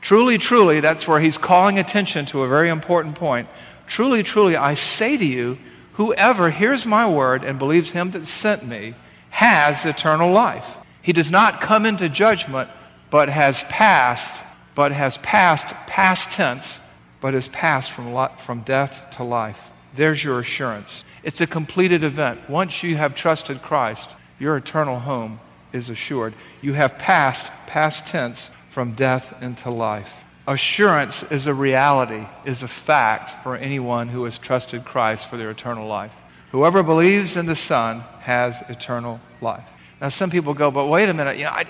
Truly, 0.00 0.38
truly, 0.38 0.80
that's 0.80 1.06
where 1.06 1.20
he's 1.20 1.38
calling 1.38 1.78
attention 1.78 2.26
to 2.26 2.42
a 2.42 2.48
very 2.48 2.68
important 2.68 3.16
point. 3.16 3.48
Truly, 3.86 4.22
truly, 4.22 4.56
I 4.56 4.74
say 4.74 5.16
to 5.16 5.24
you, 5.24 5.58
whoever 5.94 6.50
hears 6.50 6.86
my 6.86 7.08
word 7.08 7.42
and 7.42 7.58
believes 7.58 7.90
him 7.90 8.12
that 8.12 8.26
sent 8.26 8.64
me 8.66 8.94
has 9.30 9.84
eternal 9.84 10.30
life. 10.30 10.66
He 11.02 11.12
does 11.12 11.30
not 11.30 11.60
come 11.60 11.86
into 11.86 12.08
judgment, 12.08 12.70
but 13.10 13.28
has 13.28 13.64
passed, 13.64 14.34
but 14.74 14.92
has 14.92 15.18
passed 15.18 15.68
past 15.86 16.30
tense, 16.30 16.80
but 17.20 17.34
has 17.34 17.48
passed 17.48 17.90
from, 17.90 18.28
from 18.44 18.60
death 18.60 19.06
to 19.16 19.24
life. 19.24 19.70
There's 19.94 20.22
your 20.22 20.38
assurance. 20.38 21.02
It's 21.22 21.40
a 21.40 21.46
completed 21.46 22.04
event. 22.04 22.48
Once 22.48 22.82
you 22.82 22.96
have 22.96 23.14
trusted 23.14 23.62
Christ, 23.62 24.08
your 24.38 24.56
eternal 24.56 25.00
home 25.00 25.40
is 25.72 25.88
assured. 25.88 26.34
You 26.60 26.74
have 26.74 26.98
passed 26.98 27.46
past 27.66 28.06
tense 28.06 28.50
from 28.78 28.92
death 28.92 29.34
into 29.42 29.68
life. 29.70 30.08
Assurance 30.46 31.24
is 31.32 31.48
a 31.48 31.52
reality, 31.52 32.24
is 32.44 32.62
a 32.62 32.68
fact 32.68 33.42
for 33.42 33.56
anyone 33.56 34.06
who 34.06 34.22
has 34.22 34.38
trusted 34.38 34.84
Christ 34.84 35.28
for 35.28 35.36
their 35.36 35.50
eternal 35.50 35.88
life. 35.88 36.12
Whoever 36.52 36.84
believes 36.84 37.36
in 37.36 37.46
the 37.46 37.56
Son 37.56 38.04
has 38.20 38.62
eternal 38.68 39.18
life. 39.40 39.64
Now, 40.00 40.10
some 40.10 40.30
people 40.30 40.54
go, 40.54 40.70
but 40.70 40.86
wait 40.86 41.08
a 41.08 41.12
minute, 41.12 41.38
you 41.38 41.42
know, 41.42 41.50
I, 41.50 41.64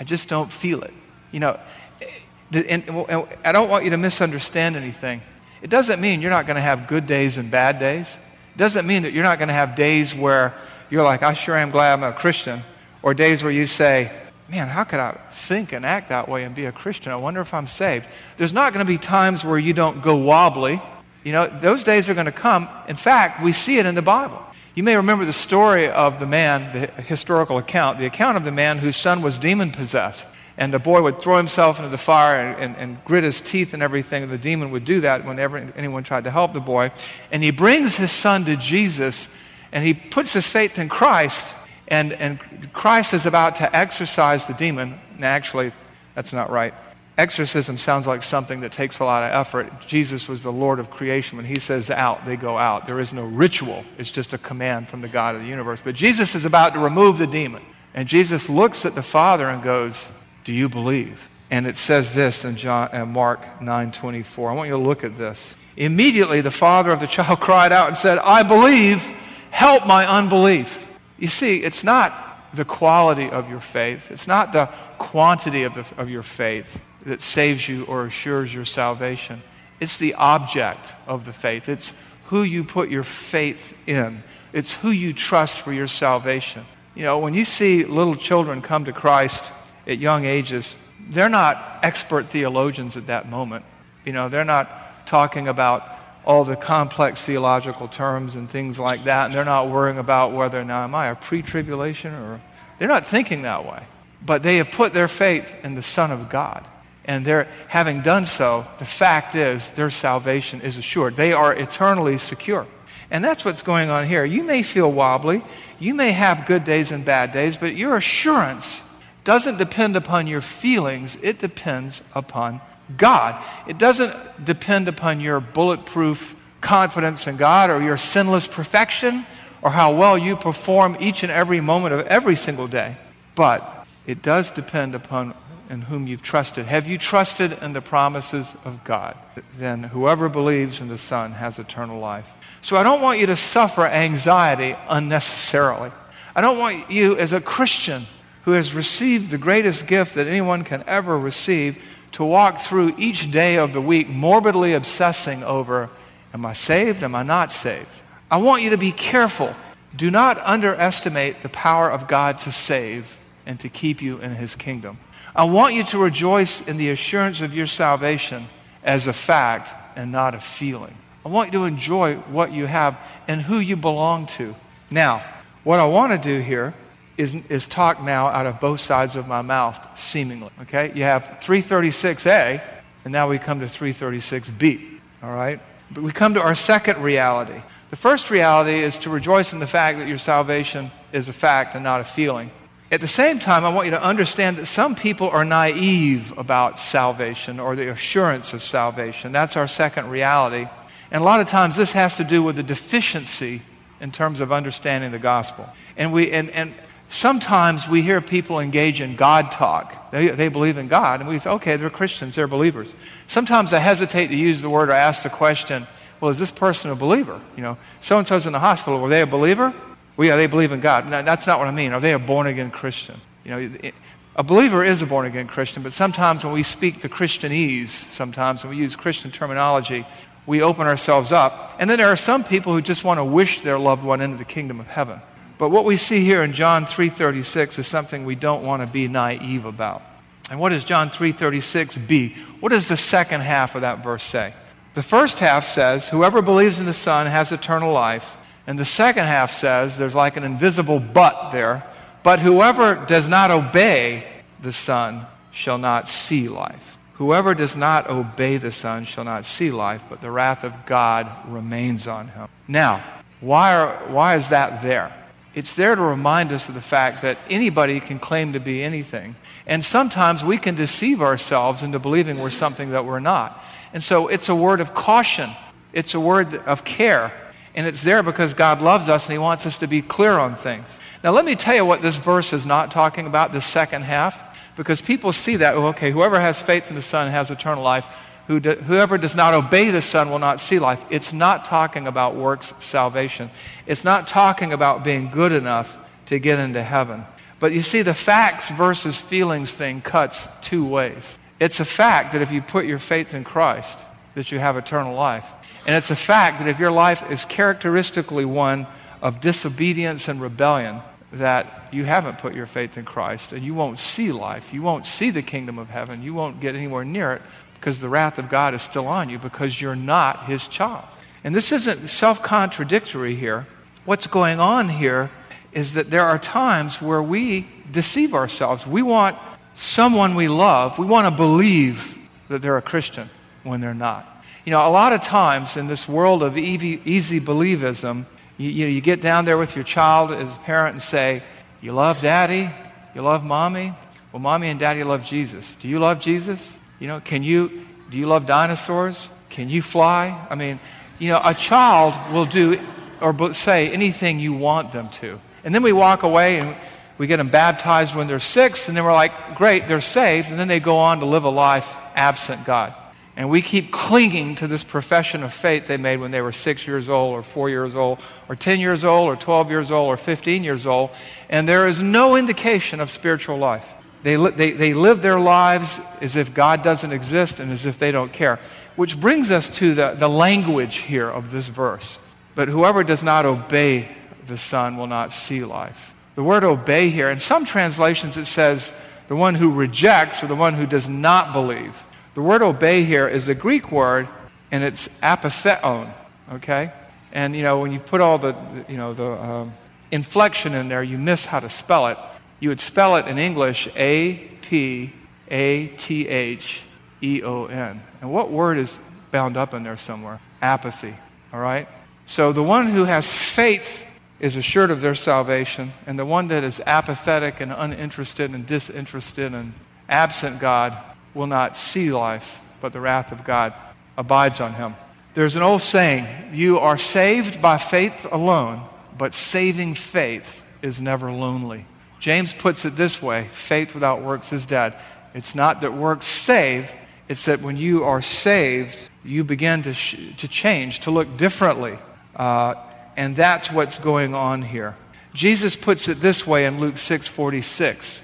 I 0.00 0.04
just 0.04 0.30
don't 0.30 0.50
feel 0.50 0.80
it. 0.84 0.94
You 1.32 1.40
know, 1.40 1.60
eh, 2.00 2.62
and, 2.66 2.88
and 2.88 3.28
I 3.44 3.52
don't 3.52 3.68
want 3.68 3.84
you 3.84 3.90
to 3.90 3.98
misunderstand 3.98 4.74
anything. 4.74 5.20
It 5.60 5.68
doesn't 5.68 6.00
mean 6.00 6.22
you're 6.22 6.30
not 6.30 6.46
going 6.46 6.56
to 6.56 6.62
have 6.62 6.88
good 6.88 7.06
days 7.06 7.36
and 7.36 7.50
bad 7.50 7.78
days. 7.78 8.16
It 8.54 8.58
doesn't 8.58 8.86
mean 8.86 9.02
that 9.02 9.12
you're 9.12 9.22
not 9.22 9.36
going 9.36 9.48
to 9.48 9.54
have 9.54 9.76
days 9.76 10.14
where 10.14 10.54
you're 10.88 11.04
like, 11.04 11.22
I 11.22 11.34
sure 11.34 11.58
am 11.58 11.70
glad 11.72 11.92
I'm 11.92 12.04
a 12.04 12.14
Christian, 12.14 12.62
or 13.02 13.12
days 13.12 13.42
where 13.42 13.52
you 13.52 13.66
say, 13.66 14.10
man, 14.48 14.68
how 14.68 14.84
could 14.84 15.00
I 15.00 15.18
think 15.30 15.72
and 15.72 15.84
act 15.84 16.08
that 16.08 16.28
way 16.28 16.44
and 16.44 16.54
be 16.54 16.64
a 16.64 16.72
Christian? 16.72 17.12
I 17.12 17.16
wonder 17.16 17.40
if 17.40 17.52
I'm 17.52 17.66
saved. 17.66 18.06
There's 18.38 18.52
not 18.52 18.72
going 18.72 18.84
to 18.84 18.90
be 18.90 18.98
times 18.98 19.44
where 19.44 19.58
you 19.58 19.74
don't 19.74 20.02
go 20.02 20.16
wobbly. 20.16 20.80
You 21.24 21.32
know, 21.32 21.46
those 21.60 21.84
days 21.84 22.08
are 22.08 22.14
going 22.14 22.26
to 22.26 22.32
come. 22.32 22.68
In 22.88 22.96
fact, 22.96 23.42
we 23.42 23.52
see 23.52 23.78
it 23.78 23.86
in 23.86 23.94
the 23.94 24.02
Bible. 24.02 24.42
You 24.74 24.82
may 24.82 24.96
remember 24.96 25.24
the 25.24 25.32
story 25.32 25.88
of 25.88 26.20
the 26.20 26.26
man, 26.26 26.72
the 26.72 27.02
historical 27.02 27.58
account, 27.58 27.98
the 27.98 28.06
account 28.06 28.36
of 28.36 28.44
the 28.44 28.52
man 28.52 28.78
whose 28.78 28.96
son 28.96 29.22
was 29.22 29.36
demon 29.36 29.70
possessed. 29.70 30.26
And 30.56 30.72
the 30.72 30.78
boy 30.78 31.02
would 31.02 31.20
throw 31.20 31.36
himself 31.36 31.78
into 31.78 31.90
the 31.90 31.98
fire 31.98 32.40
and, 32.40 32.60
and, 32.60 32.76
and 32.76 33.04
grit 33.04 33.24
his 33.24 33.40
teeth 33.40 33.74
and 33.74 33.82
everything. 33.82 34.24
And 34.24 34.32
the 34.32 34.38
demon 34.38 34.70
would 34.70 34.84
do 34.84 35.02
that 35.02 35.24
whenever 35.24 35.56
anyone 35.56 36.04
tried 36.04 36.24
to 36.24 36.30
help 36.30 36.52
the 36.52 36.60
boy. 36.60 36.90
And 37.30 37.42
he 37.42 37.50
brings 37.50 37.96
his 37.96 38.10
son 38.10 38.44
to 38.46 38.56
Jesus 38.56 39.28
and 39.70 39.84
he 39.84 39.94
puts 39.94 40.32
his 40.32 40.46
faith 40.46 40.78
in 40.78 40.88
Christ 40.88 41.44
and, 41.88 42.12
and 42.12 42.38
Christ 42.72 43.14
is 43.14 43.26
about 43.26 43.56
to 43.56 43.76
exorcise 43.76 44.44
the 44.44 44.52
demon. 44.52 44.98
And 45.14 45.24
actually, 45.24 45.72
that's 46.14 46.32
not 46.32 46.50
right. 46.50 46.74
Exorcism 47.16 47.78
sounds 47.78 48.06
like 48.06 48.22
something 48.22 48.60
that 48.60 48.72
takes 48.72 49.00
a 49.00 49.04
lot 49.04 49.24
of 49.24 49.34
effort. 49.34 49.72
Jesus 49.88 50.28
was 50.28 50.44
the 50.44 50.52
Lord 50.52 50.78
of 50.78 50.90
creation. 50.90 51.36
When 51.36 51.46
he 51.46 51.58
says 51.58 51.90
out, 51.90 52.24
they 52.24 52.36
go 52.36 52.56
out. 52.56 52.86
There 52.86 53.00
is 53.00 53.12
no 53.12 53.24
ritual, 53.24 53.84
it's 53.98 54.10
just 54.10 54.32
a 54.34 54.38
command 54.38 54.88
from 54.88 55.00
the 55.00 55.08
God 55.08 55.34
of 55.34 55.40
the 55.40 55.48
universe. 55.48 55.80
But 55.82 55.96
Jesus 55.96 56.36
is 56.36 56.44
about 56.44 56.74
to 56.74 56.80
remove 56.80 57.18
the 57.18 57.26
demon. 57.26 57.64
And 57.94 58.06
Jesus 58.06 58.48
looks 58.48 58.84
at 58.84 58.94
the 58.94 59.02
Father 59.02 59.48
and 59.48 59.62
goes, 59.62 60.08
Do 60.44 60.52
you 60.52 60.68
believe? 60.68 61.18
And 61.50 61.66
it 61.66 61.78
says 61.78 62.12
this 62.12 62.44
in 62.44 62.56
John, 62.56 62.90
uh, 62.92 63.06
Mark 63.06 63.40
9:24. 63.60 64.50
I 64.50 64.54
want 64.54 64.68
you 64.68 64.76
to 64.76 64.82
look 64.82 65.02
at 65.02 65.16
this. 65.16 65.54
Immediately 65.76 66.42
the 66.42 66.50
father 66.50 66.90
of 66.90 67.00
the 67.00 67.06
child 67.16 67.40
cried 67.40 67.72
out 67.72 67.88
and 67.88 67.96
said, 67.96 68.18
"I 68.18 68.42
believe, 68.42 69.02
help 69.50 69.86
my 69.86 70.06
unbelief." 70.06 70.87
You 71.18 71.28
see, 71.28 71.62
it's 71.62 71.84
not 71.84 72.24
the 72.54 72.64
quality 72.64 73.28
of 73.28 73.50
your 73.50 73.60
faith, 73.60 74.10
it's 74.10 74.26
not 74.26 74.52
the 74.52 74.66
quantity 74.98 75.64
of, 75.64 75.74
the, 75.74 75.84
of 75.96 76.08
your 76.08 76.22
faith 76.22 76.80
that 77.04 77.22
saves 77.22 77.68
you 77.68 77.84
or 77.84 78.06
assures 78.06 78.52
your 78.52 78.64
salvation. 78.64 79.42
It's 79.80 79.96
the 79.96 80.14
object 80.14 80.92
of 81.06 81.24
the 81.24 81.32
faith. 81.32 81.68
It's 81.68 81.92
who 82.26 82.42
you 82.42 82.64
put 82.64 82.90
your 82.90 83.04
faith 83.04 83.74
in. 83.86 84.22
It's 84.52 84.72
who 84.72 84.90
you 84.90 85.12
trust 85.12 85.60
for 85.60 85.72
your 85.72 85.86
salvation. 85.86 86.64
You 86.94 87.04
know, 87.04 87.18
when 87.18 87.34
you 87.34 87.44
see 87.44 87.84
little 87.84 88.16
children 88.16 88.60
come 88.60 88.86
to 88.86 88.92
Christ 88.92 89.44
at 89.86 89.98
young 89.98 90.24
ages, 90.24 90.76
they're 91.10 91.28
not 91.28 91.78
expert 91.82 92.30
theologians 92.30 92.96
at 92.96 93.06
that 93.06 93.28
moment. 93.28 93.64
You 94.04 94.12
know, 94.12 94.28
they're 94.28 94.44
not 94.44 95.06
talking 95.06 95.48
about 95.48 95.88
all 96.28 96.44
the 96.44 96.56
complex 96.56 97.22
theological 97.22 97.88
terms 97.88 98.34
and 98.34 98.50
things 98.50 98.78
like 98.78 99.04
that, 99.04 99.26
and 99.26 99.34
they're 99.34 99.46
not 99.46 99.70
worrying 99.70 99.96
about 99.96 100.32
whether 100.32 100.62
now 100.62 100.84
am 100.84 100.94
I 100.94 101.06
a 101.06 101.14
pre-tribulation 101.14 102.12
or 102.12 102.38
they're 102.78 102.86
not 102.86 103.06
thinking 103.06 103.42
that 103.42 103.64
way. 103.64 103.82
But 104.24 104.42
they 104.42 104.58
have 104.58 104.70
put 104.70 104.92
their 104.92 105.08
faith 105.08 105.48
in 105.64 105.74
the 105.74 105.82
Son 105.82 106.12
of 106.12 106.28
God. 106.28 106.66
And 107.06 107.24
they're 107.24 107.48
having 107.68 108.02
done 108.02 108.26
so, 108.26 108.66
the 108.78 108.84
fact 108.84 109.34
is 109.34 109.70
their 109.70 109.90
salvation 109.90 110.60
is 110.60 110.76
assured. 110.76 111.16
They 111.16 111.32
are 111.32 111.54
eternally 111.54 112.18
secure. 112.18 112.66
And 113.10 113.24
that's 113.24 113.42
what's 113.42 113.62
going 113.62 113.88
on 113.88 114.06
here. 114.06 114.26
You 114.26 114.42
may 114.42 114.62
feel 114.62 114.92
wobbly, 114.92 115.42
you 115.78 115.94
may 115.94 116.12
have 116.12 116.44
good 116.44 116.64
days 116.64 116.92
and 116.92 117.06
bad 117.06 117.32
days, 117.32 117.56
but 117.56 117.74
your 117.74 117.96
assurance 117.96 118.82
doesn't 119.24 119.56
depend 119.56 119.96
upon 119.96 120.26
your 120.26 120.42
feelings, 120.42 121.16
it 121.22 121.38
depends 121.38 122.02
upon 122.14 122.60
God. 122.96 123.42
It 123.66 123.78
doesn't 123.78 124.44
depend 124.44 124.88
upon 124.88 125.20
your 125.20 125.40
bulletproof 125.40 126.34
confidence 126.60 127.26
in 127.26 127.36
God 127.36 127.70
or 127.70 127.80
your 127.82 127.96
sinless 127.96 128.46
perfection 128.46 129.26
or 129.62 129.70
how 129.70 129.94
well 129.94 130.16
you 130.16 130.36
perform 130.36 130.96
each 131.00 131.22
and 131.22 131.32
every 131.32 131.60
moment 131.60 131.94
of 131.94 132.06
every 132.06 132.36
single 132.36 132.68
day. 132.68 132.96
But 133.34 133.86
it 134.06 134.22
does 134.22 134.50
depend 134.50 134.94
upon 134.94 135.34
in 135.70 135.82
whom 135.82 136.06
you've 136.06 136.22
trusted. 136.22 136.66
Have 136.66 136.86
you 136.86 136.96
trusted 136.96 137.52
in 137.60 137.74
the 137.74 137.80
promises 137.80 138.54
of 138.64 138.82
God? 138.84 139.16
Then 139.58 139.82
whoever 139.82 140.28
believes 140.28 140.80
in 140.80 140.88
the 140.88 140.98
Son 140.98 141.32
has 141.32 141.58
eternal 141.58 142.00
life. 142.00 142.24
So 142.62 142.76
I 142.76 142.82
don't 142.82 143.02
want 143.02 143.18
you 143.20 143.26
to 143.26 143.36
suffer 143.36 143.86
anxiety 143.86 144.74
unnecessarily. 144.88 145.90
I 146.34 146.40
don't 146.40 146.58
want 146.58 146.90
you, 146.90 147.16
as 147.16 147.32
a 147.32 147.40
Christian 147.40 148.06
who 148.44 148.52
has 148.52 148.72
received 148.72 149.30
the 149.30 149.38
greatest 149.38 149.86
gift 149.86 150.14
that 150.14 150.26
anyone 150.26 150.64
can 150.64 150.82
ever 150.86 151.18
receive, 151.18 151.76
to 152.12 152.24
walk 152.24 152.60
through 152.60 152.94
each 152.98 153.30
day 153.30 153.56
of 153.56 153.72
the 153.72 153.80
week 153.80 154.08
morbidly 154.08 154.74
obsessing 154.74 155.42
over 155.42 155.90
Am 156.34 156.44
I 156.44 156.52
saved? 156.52 157.02
Am 157.02 157.14
I 157.14 157.22
not 157.22 157.52
saved? 157.52 157.88
I 158.30 158.36
want 158.36 158.62
you 158.62 158.70
to 158.70 158.76
be 158.76 158.92
careful. 158.92 159.54
Do 159.96 160.10
not 160.10 160.38
underestimate 160.38 161.42
the 161.42 161.48
power 161.48 161.90
of 161.90 162.06
God 162.06 162.40
to 162.40 162.52
save 162.52 163.16
and 163.46 163.58
to 163.60 163.68
keep 163.70 164.02
you 164.02 164.18
in 164.18 164.34
his 164.34 164.54
kingdom. 164.54 164.98
I 165.34 165.44
want 165.44 165.74
you 165.74 165.84
to 165.84 165.98
rejoice 165.98 166.60
in 166.60 166.76
the 166.76 166.90
assurance 166.90 167.40
of 167.40 167.54
your 167.54 167.66
salvation 167.66 168.48
as 168.84 169.06
a 169.06 169.12
fact 169.12 169.70
and 169.96 170.12
not 170.12 170.34
a 170.34 170.40
feeling. 170.40 170.94
I 171.24 171.30
want 171.30 171.52
you 171.52 171.60
to 171.60 171.64
enjoy 171.64 172.16
what 172.16 172.52
you 172.52 172.66
have 172.66 172.98
and 173.26 173.40
who 173.40 173.58
you 173.58 173.76
belong 173.76 174.26
to. 174.38 174.54
Now, 174.90 175.22
what 175.64 175.80
I 175.80 175.86
want 175.86 176.12
to 176.12 176.18
do 176.18 176.40
here 176.40 176.74
is, 177.18 177.34
is 177.50 177.66
talk 177.66 178.00
now 178.00 178.28
out 178.28 178.46
of 178.46 178.60
both 178.60 178.80
sides 178.80 179.16
of 179.16 179.26
my 179.26 179.42
mouth, 179.42 179.76
seemingly. 179.98 180.50
Okay? 180.62 180.92
You 180.94 181.02
have 181.02 181.24
336A, 181.42 182.62
and 183.04 183.12
now 183.12 183.28
we 183.28 183.38
come 183.38 183.60
to 183.60 183.66
336B. 183.66 184.98
All 185.22 185.34
right? 185.34 185.60
But 185.90 186.04
we 186.04 186.12
come 186.12 186.34
to 186.34 186.40
our 186.40 186.54
second 186.54 187.02
reality. 187.02 187.60
The 187.90 187.96
first 187.96 188.30
reality 188.30 188.82
is 188.82 188.98
to 189.00 189.10
rejoice 189.10 189.52
in 189.52 189.58
the 189.58 189.66
fact 189.66 189.98
that 189.98 190.06
your 190.06 190.18
salvation 190.18 190.92
is 191.12 191.28
a 191.28 191.32
fact 191.32 191.74
and 191.74 191.82
not 191.82 192.00
a 192.00 192.04
feeling. 192.04 192.50
At 192.90 193.00
the 193.00 193.08
same 193.08 193.38
time, 193.38 193.64
I 193.64 193.70
want 193.70 193.86
you 193.86 193.90
to 193.90 194.02
understand 194.02 194.56
that 194.58 194.66
some 194.66 194.94
people 194.94 195.28
are 195.28 195.44
naive 195.44 196.32
about 196.38 196.78
salvation 196.78 197.58
or 197.60 197.76
the 197.76 197.90
assurance 197.90 198.52
of 198.52 198.62
salvation. 198.62 199.32
That's 199.32 199.56
our 199.56 199.68
second 199.68 200.08
reality. 200.08 200.66
And 201.10 201.20
a 201.20 201.24
lot 201.24 201.40
of 201.40 201.48
times 201.48 201.76
this 201.76 201.92
has 201.92 202.16
to 202.16 202.24
do 202.24 202.42
with 202.42 202.56
the 202.56 202.62
deficiency 202.62 203.62
in 204.00 204.12
terms 204.12 204.40
of 204.40 204.52
understanding 204.52 205.10
the 205.10 205.18
gospel. 205.18 205.68
And, 205.96 206.12
we, 206.12 206.30
and, 206.30 206.50
and 206.50 206.74
sometimes 207.08 207.88
we 207.88 208.02
hear 208.02 208.20
people 208.20 208.60
engage 208.60 209.00
in 209.00 209.16
God 209.16 209.52
talk. 209.52 210.10
They, 210.10 210.28
they 210.28 210.48
believe 210.48 210.78
in 210.78 210.88
God, 210.88 211.20
and 211.20 211.28
we 211.28 211.38
say, 211.38 211.50
okay, 211.50 211.76
they're 211.76 211.90
Christians, 211.90 212.34
they're 212.34 212.46
believers. 212.46 212.94
Sometimes 213.26 213.72
I 213.72 213.78
hesitate 213.78 214.28
to 214.28 214.36
use 214.36 214.62
the 214.62 214.70
word 214.70 214.88
or 214.88 214.92
ask 214.92 215.22
the 215.22 215.30
question, 215.30 215.86
well, 216.20 216.30
is 216.30 216.38
this 216.38 216.50
person 216.50 216.90
a 216.90 216.96
believer? 216.96 217.40
You 217.56 217.62
know, 217.62 217.78
so 218.00 218.18
and 218.18 218.26
so's 218.26 218.46
in 218.46 218.52
the 218.52 218.58
hospital. 218.58 219.00
Were 219.00 219.08
they 219.08 219.22
a 219.22 219.26
believer? 219.26 219.72
Well, 220.16 220.26
yeah, 220.26 220.36
they 220.36 220.46
believe 220.46 220.72
in 220.72 220.80
God. 220.80 221.08
No, 221.08 221.22
that's 221.22 221.46
not 221.46 221.58
what 221.58 221.68
I 221.68 221.70
mean. 221.70 221.92
Are 221.92 222.00
they 222.00 222.12
a 222.12 222.18
born 222.18 222.48
again 222.48 222.70
Christian? 222.70 223.20
You 223.44 223.50
know, 223.50 223.90
a 224.34 224.42
believer 224.42 224.84
is 224.84 225.02
a 225.02 225.06
born 225.06 225.26
again 225.26 225.46
Christian, 225.46 225.82
but 225.82 225.92
sometimes 225.92 226.44
when 226.44 226.52
we 226.52 226.62
speak 226.62 227.02
the 227.02 227.08
Christianese, 227.08 227.88
sometimes 227.88 228.64
when 228.64 228.70
we 228.70 228.76
use 228.76 228.96
Christian 228.96 229.30
terminology, 229.30 230.06
we 230.46 230.62
open 230.62 230.86
ourselves 230.86 231.30
up. 231.30 231.76
And 231.78 231.88
then 231.88 231.98
there 231.98 232.08
are 232.08 232.16
some 232.16 232.42
people 232.42 232.72
who 232.72 232.80
just 232.80 233.04
want 233.04 233.18
to 233.18 233.24
wish 233.24 233.62
their 233.62 233.78
loved 233.78 234.02
one 234.02 234.20
into 234.20 234.38
the 234.38 234.44
kingdom 234.44 234.80
of 234.80 234.86
heaven. 234.86 235.20
But 235.58 235.70
what 235.70 235.84
we 235.84 235.96
see 235.96 236.24
here 236.24 236.42
in 236.42 236.52
John 236.52 236.86
3:36 236.86 237.78
is 237.78 237.86
something 237.86 238.24
we 238.24 238.36
don't 238.36 238.62
want 238.62 238.82
to 238.82 238.86
be 238.86 239.08
naive 239.08 239.64
about. 239.64 240.02
And 240.50 240.58
what 240.58 240.70
does 240.70 240.84
John 240.84 241.10
3:36b? 241.10 242.34
What 242.60 242.70
does 242.70 242.88
the 242.88 242.96
second 242.96 243.42
half 243.42 243.74
of 243.74 243.82
that 243.82 244.02
verse 244.02 244.24
say? 244.24 244.54
The 244.94 245.02
first 245.02 245.40
half 245.40 245.66
says, 245.66 246.08
"Whoever 246.08 246.42
believes 246.42 246.80
in 246.80 246.86
the 246.86 246.92
Son 246.92 247.26
has 247.26 247.52
eternal 247.52 247.92
life." 247.92 248.36
And 248.68 248.78
the 248.78 248.84
second 248.84 249.24
half 249.24 249.50
says, 249.50 249.96
there's 249.96 250.14
like 250.14 250.36
an 250.36 250.44
invisible 250.44 251.00
but 251.00 251.52
there, 251.52 251.82
but 252.22 252.38
whoever 252.38 252.96
does 253.06 253.26
not 253.26 253.50
obey 253.50 254.24
the 254.60 254.74
Son 254.74 255.24
shall 255.52 255.78
not 255.78 256.06
see 256.06 256.48
life. 256.48 256.98
Whoever 257.14 257.54
does 257.54 257.74
not 257.74 258.10
obey 258.10 258.58
the 258.58 258.70
Son 258.70 259.06
shall 259.06 259.24
not 259.24 259.46
see 259.46 259.70
life, 259.70 260.02
but 260.10 260.20
the 260.20 260.30
wrath 260.30 260.64
of 260.64 260.84
God 260.84 261.30
remains 261.48 262.06
on 262.06 262.28
him. 262.28 262.46
Now, 262.68 263.02
why, 263.40 263.74
are, 263.74 263.96
why 264.08 264.36
is 264.36 264.50
that 264.50 264.82
there? 264.82 265.14
It's 265.58 265.74
there 265.74 265.96
to 265.96 266.00
remind 266.00 266.52
us 266.52 266.68
of 266.68 266.76
the 266.76 266.80
fact 266.80 267.22
that 267.22 267.36
anybody 267.50 267.98
can 267.98 268.20
claim 268.20 268.52
to 268.52 268.60
be 268.60 268.80
anything. 268.80 269.34
And 269.66 269.84
sometimes 269.84 270.44
we 270.44 270.56
can 270.56 270.76
deceive 270.76 271.20
ourselves 271.20 271.82
into 271.82 271.98
believing 271.98 272.38
we're 272.38 272.50
something 272.50 272.92
that 272.92 273.04
we're 273.04 273.18
not. 273.18 273.60
And 273.92 274.04
so 274.04 274.28
it's 274.28 274.48
a 274.48 274.54
word 274.54 274.80
of 274.80 274.94
caution, 274.94 275.50
it's 275.92 276.14
a 276.14 276.20
word 276.20 276.54
of 276.54 276.84
care. 276.84 277.32
And 277.74 277.88
it's 277.88 278.02
there 278.02 278.22
because 278.22 278.54
God 278.54 278.80
loves 278.82 279.08
us 279.08 279.26
and 279.26 279.32
He 279.32 279.38
wants 279.38 279.66
us 279.66 279.78
to 279.78 279.88
be 279.88 280.00
clear 280.00 280.34
on 280.34 280.54
things. 280.54 280.86
Now, 281.24 281.32
let 281.32 281.44
me 281.44 281.56
tell 281.56 281.74
you 281.74 281.84
what 281.84 282.02
this 282.02 282.18
verse 282.18 282.52
is 282.52 282.64
not 282.64 282.92
talking 282.92 283.26
about, 283.26 283.52
the 283.52 283.60
second 283.60 284.02
half, 284.02 284.40
because 284.76 285.02
people 285.02 285.32
see 285.32 285.56
that, 285.56 285.74
okay, 285.74 286.12
whoever 286.12 286.38
has 286.38 286.62
faith 286.62 286.84
in 286.88 286.94
the 286.94 287.02
Son 287.02 287.32
has 287.32 287.50
eternal 287.50 287.82
life. 287.82 288.06
Who 288.48 288.60
do, 288.60 288.72
whoever 288.72 289.18
does 289.18 289.34
not 289.34 289.52
obey 289.52 289.90
the 289.90 290.00
Son 290.00 290.30
will 290.30 290.38
not 290.38 290.58
see 290.58 290.78
life. 290.78 291.02
It's 291.10 291.34
not 291.34 291.66
talking 291.66 292.06
about 292.06 292.34
works 292.34 292.72
salvation. 292.80 293.50
It's 293.86 294.04
not 294.04 294.26
talking 294.26 294.72
about 294.72 295.04
being 295.04 295.30
good 295.30 295.52
enough 295.52 295.94
to 296.26 296.38
get 296.38 296.58
into 296.58 296.82
heaven. 296.82 297.24
But 297.60 297.72
you 297.72 297.82
see, 297.82 298.00
the 298.00 298.14
facts 298.14 298.70
versus 298.70 299.20
feelings 299.20 299.72
thing 299.72 300.00
cuts 300.00 300.48
two 300.62 300.84
ways. 300.84 301.38
It's 301.60 301.78
a 301.80 301.84
fact 301.84 302.32
that 302.32 302.40
if 302.40 302.50
you 302.50 302.62
put 302.62 302.86
your 302.86 302.98
faith 302.98 303.34
in 303.34 303.44
Christ, 303.44 303.98
that 304.34 304.50
you 304.50 304.58
have 304.58 304.78
eternal 304.78 305.14
life. 305.14 305.44
And 305.86 305.94
it's 305.94 306.10
a 306.10 306.16
fact 306.16 306.60
that 306.60 306.68
if 306.68 306.78
your 306.78 306.90
life 306.90 307.22
is 307.30 307.44
characteristically 307.44 308.46
one 308.46 308.86
of 309.20 309.42
disobedience 309.42 310.26
and 310.26 310.40
rebellion, 310.40 311.00
that 311.32 311.88
you 311.92 312.06
haven't 312.06 312.38
put 312.38 312.54
your 312.54 312.66
faith 312.66 312.96
in 312.96 313.04
Christ 313.04 313.52
and 313.52 313.62
you 313.62 313.74
won't 313.74 313.98
see 313.98 314.32
life. 314.32 314.72
You 314.72 314.80
won't 314.80 315.04
see 315.04 315.30
the 315.30 315.42
kingdom 315.42 315.78
of 315.78 315.90
heaven. 315.90 316.22
You 316.22 316.32
won't 316.32 316.60
get 316.60 316.74
anywhere 316.74 317.04
near 317.04 317.34
it 317.34 317.42
because 317.78 318.00
the 318.00 318.08
wrath 318.08 318.38
of 318.38 318.48
God 318.48 318.74
is 318.74 318.82
still 318.82 319.06
on 319.06 319.28
you 319.28 319.38
because 319.38 319.80
you're 319.80 319.96
not 319.96 320.46
his 320.46 320.66
child. 320.66 321.04
And 321.44 321.54
this 321.54 321.72
isn't 321.72 322.08
self 322.08 322.42
contradictory 322.42 323.36
here. 323.36 323.66
What's 324.04 324.26
going 324.26 324.60
on 324.60 324.88
here 324.88 325.30
is 325.72 325.94
that 325.94 326.10
there 326.10 326.24
are 326.24 326.38
times 326.38 327.00
where 327.00 327.22
we 327.22 327.66
deceive 327.90 328.34
ourselves. 328.34 328.86
We 328.86 329.02
want 329.02 329.36
someone 329.76 330.34
we 330.34 330.48
love, 330.48 330.98
we 330.98 331.06
want 331.06 331.26
to 331.26 331.30
believe 331.30 332.16
that 332.48 332.62
they're 332.62 332.76
a 332.76 332.82
Christian 332.82 333.30
when 333.62 333.80
they're 333.80 333.94
not. 333.94 334.26
You 334.64 334.72
know, 334.72 334.86
a 334.86 334.90
lot 334.90 335.12
of 335.12 335.22
times 335.22 335.76
in 335.76 335.86
this 335.86 336.08
world 336.08 336.42
of 336.42 336.58
easy, 336.58 337.00
easy 337.04 337.40
believism, 337.40 338.26
you, 338.56 338.70
you, 338.70 338.84
know, 338.84 338.90
you 338.90 339.00
get 339.00 339.20
down 339.20 339.44
there 339.44 339.56
with 339.56 339.76
your 339.76 339.84
child 339.84 340.32
as 340.32 340.52
a 340.52 340.58
parent 340.58 340.94
and 340.94 341.02
say, 341.02 341.42
You 341.80 341.92
love 341.92 342.20
daddy? 342.20 342.70
You 343.14 343.22
love 343.22 343.44
mommy? 343.44 343.94
Well, 344.32 344.40
mommy 344.40 344.68
and 344.68 344.78
daddy 344.78 345.04
love 345.04 345.24
Jesus. 345.24 345.76
Do 345.80 345.88
you 345.88 345.98
love 345.98 346.20
Jesus? 346.20 346.76
You 346.98 347.06
know, 347.06 347.20
can 347.20 347.42
you, 347.42 347.86
do 348.10 348.18
you 348.18 348.26
love 348.26 348.46
dinosaurs? 348.46 349.28
Can 349.50 349.68
you 349.68 349.82
fly? 349.82 350.46
I 350.50 350.54
mean, 350.54 350.80
you 351.18 351.30
know, 351.30 351.40
a 351.42 351.54
child 351.54 352.32
will 352.32 352.46
do 352.46 352.80
or 353.20 353.52
say 353.54 353.90
anything 353.90 354.38
you 354.38 354.52
want 354.52 354.92
them 354.92 355.08
to. 355.10 355.40
And 355.64 355.74
then 355.74 355.82
we 355.82 355.92
walk 355.92 356.22
away 356.22 356.58
and 356.58 356.76
we 357.18 357.26
get 357.26 357.38
them 357.38 357.50
baptized 357.50 358.14
when 358.14 358.28
they're 358.28 358.38
six, 358.38 358.86
and 358.86 358.96
then 358.96 359.04
we're 359.04 359.12
like, 359.12 359.56
great, 359.56 359.88
they're 359.88 360.00
saved. 360.00 360.48
And 360.48 360.58
then 360.58 360.68
they 360.68 360.78
go 360.78 360.98
on 360.98 361.18
to 361.18 361.26
live 361.26 361.42
a 361.42 361.50
life 361.50 361.96
absent 362.14 362.64
God. 362.64 362.94
And 363.36 363.50
we 363.50 363.60
keep 363.60 363.92
clinging 363.92 364.56
to 364.56 364.68
this 364.68 364.84
profession 364.84 365.42
of 365.42 365.52
faith 365.52 365.86
they 365.86 365.96
made 365.96 366.18
when 366.20 366.30
they 366.30 366.40
were 366.40 366.52
six 366.52 366.86
years 366.86 367.08
old, 367.08 367.34
or 367.34 367.42
four 367.42 367.68
years 367.68 367.94
old, 367.94 368.20
or 368.48 368.56
10 368.56 368.80
years 368.80 369.04
old, 369.04 369.28
or 369.28 369.36
12 369.36 369.70
years 369.70 369.90
old, 369.90 370.08
or 370.08 370.16
15 370.16 370.62
years 370.64 370.86
old. 370.86 371.10
And 371.48 371.68
there 371.68 371.88
is 371.88 372.00
no 372.00 372.36
indication 372.36 373.00
of 373.00 373.10
spiritual 373.10 373.58
life. 373.58 373.86
They, 374.22 374.36
li- 374.36 374.50
they, 374.50 374.72
they 374.72 374.94
live 374.94 375.22
their 375.22 375.38
lives 375.38 376.00
as 376.20 376.36
if 376.36 376.54
God 376.54 376.82
doesn't 376.82 377.12
exist 377.12 377.60
and 377.60 377.72
as 377.72 377.86
if 377.86 377.98
they 377.98 378.10
don't 378.10 378.32
care. 378.32 378.58
Which 378.96 379.18
brings 379.18 379.50
us 379.50 379.68
to 379.70 379.94
the, 379.94 380.14
the 380.14 380.28
language 380.28 380.96
here 380.96 381.28
of 381.28 381.50
this 381.50 381.68
verse. 381.68 382.18
But 382.54 382.68
whoever 382.68 383.04
does 383.04 383.22
not 383.22 383.46
obey 383.46 384.08
the 384.46 384.58
Son 384.58 384.96
will 384.96 385.06
not 385.06 385.32
see 385.32 385.64
life. 385.64 386.12
The 386.34 386.42
word 386.42 386.64
obey 386.64 387.10
here, 387.10 387.30
in 387.30 387.40
some 387.40 387.64
translations 387.64 388.36
it 388.36 388.46
says 388.46 388.92
the 389.28 389.36
one 389.36 389.54
who 389.54 389.72
rejects 389.72 390.42
or 390.42 390.46
the 390.46 390.56
one 390.56 390.74
who 390.74 390.86
does 390.86 391.08
not 391.08 391.52
believe. 391.52 391.94
The 392.34 392.42
word 392.42 392.62
obey 392.62 393.04
here 393.04 393.28
is 393.28 393.48
a 393.48 393.54
Greek 393.54 393.92
word, 393.92 394.28
and 394.70 394.82
it's 394.82 395.08
apatheon, 395.22 396.12
okay? 396.52 396.92
And, 397.32 397.54
you 397.54 397.62
know, 397.62 397.80
when 397.80 397.92
you 397.92 397.98
put 397.98 398.20
all 398.20 398.38
the, 398.38 398.56
you 398.88 398.96
know, 398.96 399.14
the 399.14 399.30
um, 399.30 399.72
inflection 400.10 400.74
in 400.74 400.88
there, 400.88 401.02
you 401.02 401.18
miss 401.18 401.44
how 401.44 401.60
to 401.60 401.68
spell 401.68 402.06
it. 402.08 402.18
You 402.60 402.70
would 402.70 402.80
spell 402.80 403.16
it 403.16 403.26
in 403.26 403.38
English 403.38 403.88
A 403.96 404.34
P 404.62 405.12
A 405.50 405.86
T 405.86 406.28
H 406.28 406.80
E 407.22 407.42
O 407.42 407.66
N. 407.66 408.02
And 408.20 408.32
what 408.32 408.50
word 408.50 408.78
is 408.78 408.98
bound 409.30 409.56
up 409.56 409.74
in 409.74 409.82
there 409.82 409.96
somewhere? 409.96 410.40
Apathy, 410.60 411.14
all 411.52 411.60
right? 411.60 411.88
So 412.26 412.52
the 412.52 412.62
one 412.62 412.88
who 412.88 413.04
has 413.04 413.30
faith 413.30 414.02
is 414.40 414.56
assured 414.56 414.90
of 414.90 415.00
their 415.00 415.14
salvation, 415.14 415.92
and 416.06 416.18
the 416.18 416.26
one 416.26 416.48
that 416.48 416.62
is 416.62 416.80
apathetic 416.86 417.60
and 417.60 417.72
uninterested 417.72 418.52
and 418.52 418.66
disinterested 418.66 419.52
and 419.52 419.72
absent 420.08 420.60
God 420.60 420.96
will 421.34 421.46
not 421.46 421.76
see 421.76 422.12
life, 422.12 422.58
but 422.80 422.92
the 422.92 423.00
wrath 423.00 423.32
of 423.32 423.44
God 423.44 423.74
abides 424.16 424.60
on 424.60 424.74
him. 424.74 424.94
There's 425.34 425.56
an 425.56 425.62
old 425.62 425.82
saying 425.82 426.26
you 426.52 426.78
are 426.78 426.98
saved 426.98 427.60
by 427.60 427.78
faith 427.78 428.26
alone, 428.30 428.82
but 429.16 429.34
saving 429.34 429.94
faith 429.94 430.62
is 430.82 431.00
never 431.00 431.30
lonely. 431.30 431.84
James 432.20 432.52
puts 432.52 432.84
it 432.84 432.96
this 432.96 433.22
way 433.22 433.48
faith 433.54 433.94
without 433.94 434.22
works 434.22 434.52
is 434.52 434.66
dead. 434.66 434.94
It's 435.34 435.54
not 435.54 435.82
that 435.82 435.92
works 435.92 436.26
save, 436.26 436.90
it's 437.28 437.44
that 437.44 437.60
when 437.60 437.76
you 437.76 438.04
are 438.04 438.22
saved, 438.22 438.96
you 439.24 439.44
begin 439.44 439.82
to, 439.82 439.94
sh- 439.94 440.16
to 440.38 440.48
change, 440.48 441.00
to 441.00 441.10
look 441.10 441.36
differently. 441.36 441.98
Uh, 442.34 442.74
and 443.16 443.36
that's 443.36 443.70
what's 443.70 443.98
going 443.98 444.34
on 444.34 444.62
here. 444.62 444.96
Jesus 445.34 445.76
puts 445.76 446.08
it 446.08 446.20
this 446.20 446.46
way 446.46 446.66
in 446.66 446.80
Luke 446.80 446.98
6 446.98 447.28
46. 447.28 448.20